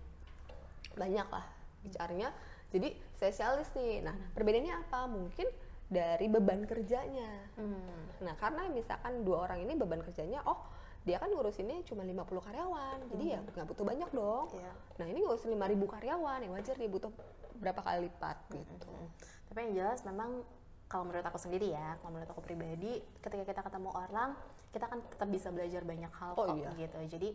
banyak 0.91 1.28
lah 1.28 1.46
HR-nya 1.84 2.30
jadi 2.70 2.89
spesialis 3.13 3.70
nih 3.74 4.02
nah 4.02 4.15
perbedaannya 4.34 4.76
apa 4.82 5.06
mungkin 5.06 5.48
dari 5.88 6.26
beban 6.26 6.65
kerjanya 6.65 7.30
Hmm. 7.56 8.02
nah 8.20 8.34
karena 8.36 8.65
misalkan 8.67 9.22
dua 9.22 9.46
orang 9.46 9.62
ini 9.62 9.76
beban 9.76 10.00
kerjanya 10.00 10.41
oh 10.44 10.60
dia 11.02 11.18
kan 11.18 11.34
ngurusinnya 11.34 11.82
cuma 11.84 12.06
50 12.06 12.30
karyawan 12.46 12.98
jadi 13.10 13.26
ya 13.26 13.40
nggak 13.42 13.68
butuh 13.74 13.86
banyak 13.86 14.10
dong 14.14 14.46
Iya. 14.54 14.72
nah 15.02 15.06
ini 15.10 15.20
ngurusin 15.26 15.50
5000 15.50 15.94
karyawan 15.98 16.40
yang 16.46 16.54
wajar 16.54 16.76
dia 16.78 16.90
butuh 16.90 17.12
berapa 17.58 17.82
kali 17.82 18.10
lipat 18.10 18.38
gitu 18.54 18.90
Mm. 18.92 19.10
Tapi 19.52 19.58
yang 19.68 19.74
jelas 19.84 20.00
memang 20.08 20.48
kalau 20.88 21.04
menurut 21.08 21.24
aku 21.24 21.36
sendiri 21.36 21.72
ya, 21.72 22.00
kalau 22.00 22.16
menurut 22.16 22.32
aku 22.32 22.40
pribadi, 22.40 23.00
ketika 23.20 23.44
kita 23.44 23.62
ketemu 23.64 23.92
orang, 23.92 24.32
kita 24.72 24.88
kan 24.88 25.00
tetap 25.08 25.28
bisa 25.28 25.48
belajar 25.52 25.84
banyak 25.84 26.12
hal 26.12 26.32
Oh 26.36 26.48
kok 26.48 26.56
iya. 26.56 26.72
gitu. 26.76 27.00
Jadi 27.12 27.30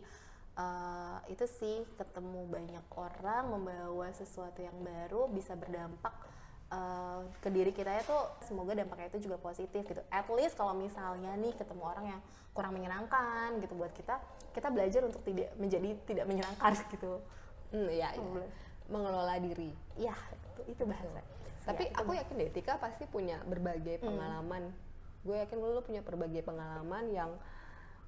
eh, 0.57 1.17
itu 1.29 1.45
sih 1.45 1.85
ketemu 1.93 2.49
banyak 2.49 2.85
orang 2.97 3.43
membawa 3.53 4.09
sesuatu 4.13 4.61
yang 4.61 4.73
baru 4.81 5.29
bisa 5.29 5.53
berdampak 5.53 6.13
eh, 6.67 7.19
ke 7.39 7.49
diri 7.49 7.71
kita 7.71 7.91
itu 7.97 8.17
semoga 8.43 8.75
dampaknya 8.75 9.07
itu 9.09 9.27
juga 9.29 9.37
positif 9.39 9.81
gitu. 9.83 10.01
At 10.11 10.27
least 10.31 10.55
kalau 10.55 10.75
misalnya 10.75 11.33
nih 11.39 11.55
ketemu 11.55 11.83
orang 11.83 12.05
yang 12.17 12.21
kurang 12.51 12.73
menyenangkan 12.73 13.61
gitu 13.61 13.73
buat 13.77 13.93
kita, 13.93 14.17
kita 14.51 14.67
belajar 14.73 15.05
untuk 15.05 15.21
tidak 15.23 15.53
menjadi 15.55 15.93
tidak 16.09 16.25
menyenangkan 16.25 16.73
gitu. 16.93 17.21
hmm, 17.71 17.89
ya, 17.91 18.09
ya. 18.15 18.43
Mengelola 18.87 19.35
diri 19.43 19.75
Iya, 19.99 20.15
itu, 20.55 20.61
itu 20.71 20.83
bahasa. 20.87 21.19
tapi 21.67 21.83
Ya, 21.85 21.91
itu 21.91 21.99
aku 21.99 22.11
yakin 22.15 22.35
deh 22.39 22.49
Tika 22.55 22.79
pasti 22.79 23.03
punya 23.11 23.43
berbagai 23.43 23.99
pengalaman 23.99 24.71
gue 25.27 25.35
yakin 25.35 25.59
lu 25.59 25.83
punya 25.83 25.99
berbagai 25.99 26.39
pengalaman 26.39 27.11
yang 27.11 27.31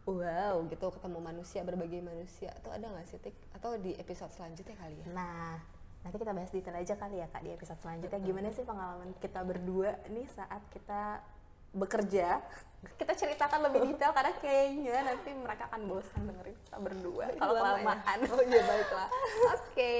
wow 0.08 0.56
gitu 0.72 0.88
ketemu 0.96 1.20
manusia 1.20 1.62
berbagai 1.68 2.00
manusia 2.00 2.56
atau 2.56 2.72
ada 2.72 2.88
nggak 2.88 3.04
sih 3.06 3.20
Tik 3.20 3.36
atau 3.60 3.76
di 3.76 3.92
episode 4.00 4.32
selanjutnya 4.32 4.80
kali 4.80 4.96
ya 5.04 5.08
Nah, 5.12 5.60
nanti 6.00 6.16
kita 6.16 6.32
bahas 6.32 6.52
detail 6.52 6.78
aja 6.80 6.96
kali 6.96 7.16
ya 7.20 7.28
Kak 7.28 7.42
di 7.44 7.52
episode 7.52 7.80
selanjutnya. 7.84 8.20
Gimana 8.24 8.48
sih 8.56 8.64
pengalaman 8.64 9.12
kita 9.20 9.40
berdua 9.44 10.00
nih 10.08 10.28
saat 10.32 10.64
kita 10.72 11.20
bekerja? 11.76 12.40
Kita 12.96 13.12
ceritakan 13.12 13.70
lebih 13.70 13.92
detail 13.92 14.16
karena 14.16 14.32
kayaknya 14.40 14.98
nanti 15.04 15.30
mereka 15.36 15.68
akan 15.68 15.82
bosan 15.92 16.22
dengerin 16.24 16.56
kita 16.64 16.78
berdua 16.80 17.26
kalau 17.42 17.54
ya? 17.56 17.62
kelamaan. 17.62 18.18
oh 18.32 18.42
iya 18.48 18.62
baiklah 18.64 19.10
oke 19.56 19.96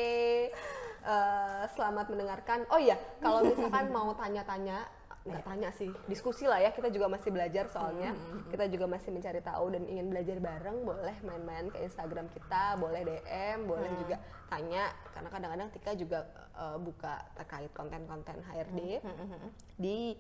Eh, 1.00 1.64
selamat 1.80 2.12
mendengarkan 2.12 2.68
oh 2.70 2.78
iya 2.78 3.00
kalau 3.24 3.40
misalkan 3.40 3.88
mau 3.96 4.12
tanya-tanya 4.20 4.84
nggak 5.28 5.44
tanya 5.44 5.70
sih 5.76 5.92
diskusi 6.08 6.48
lah 6.48 6.64
ya 6.64 6.72
kita 6.72 6.88
juga 6.90 7.12
masih 7.12 7.30
belajar 7.30 7.68
soalnya 7.68 8.16
kita 8.50 8.72
juga 8.72 8.88
masih 8.88 9.12
mencari 9.12 9.44
tahu 9.44 9.76
dan 9.76 9.84
ingin 9.86 10.08
belajar 10.08 10.38
bareng 10.40 10.78
boleh 10.88 11.18
main-main 11.28 11.68
ke 11.68 11.78
Instagram 11.84 12.32
kita 12.32 12.80
boleh 12.80 13.04
DM 13.04 13.68
boleh 13.68 13.92
juga 14.00 14.16
tanya 14.48 14.90
karena 15.12 15.30
kadang-kadang 15.30 15.70
Tika 15.76 15.92
juga 15.94 16.20
uh, 16.56 16.80
buka 16.80 17.20
terkait 17.36 17.70
konten-konten 17.76 18.40
HRD 18.48 19.04
di 19.76 20.16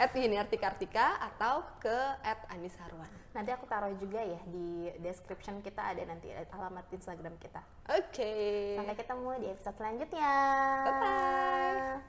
at 0.00 0.12
Yuniarti 0.16 0.56
Kartika 0.56 1.20
atau 1.20 1.64
ke 1.80 1.96
at 2.24 2.44
Anis 2.52 2.72
Harwan. 2.80 3.08
Nanti 3.36 3.52
aku 3.52 3.68
taruh 3.68 3.92
juga 4.00 4.20
ya 4.20 4.40
di 4.48 4.88
description 5.04 5.60
kita 5.60 5.92
ada 5.92 6.02
nanti 6.08 6.32
alamat 6.32 6.88
Instagram 6.92 7.36
kita. 7.36 7.60
Oke. 7.88 8.32
Sampai 8.80 8.96
ketemu 8.96 9.30
di 9.40 9.46
episode 9.52 9.76
selanjutnya. 9.76 10.32
Bye-bye. 10.88 12.00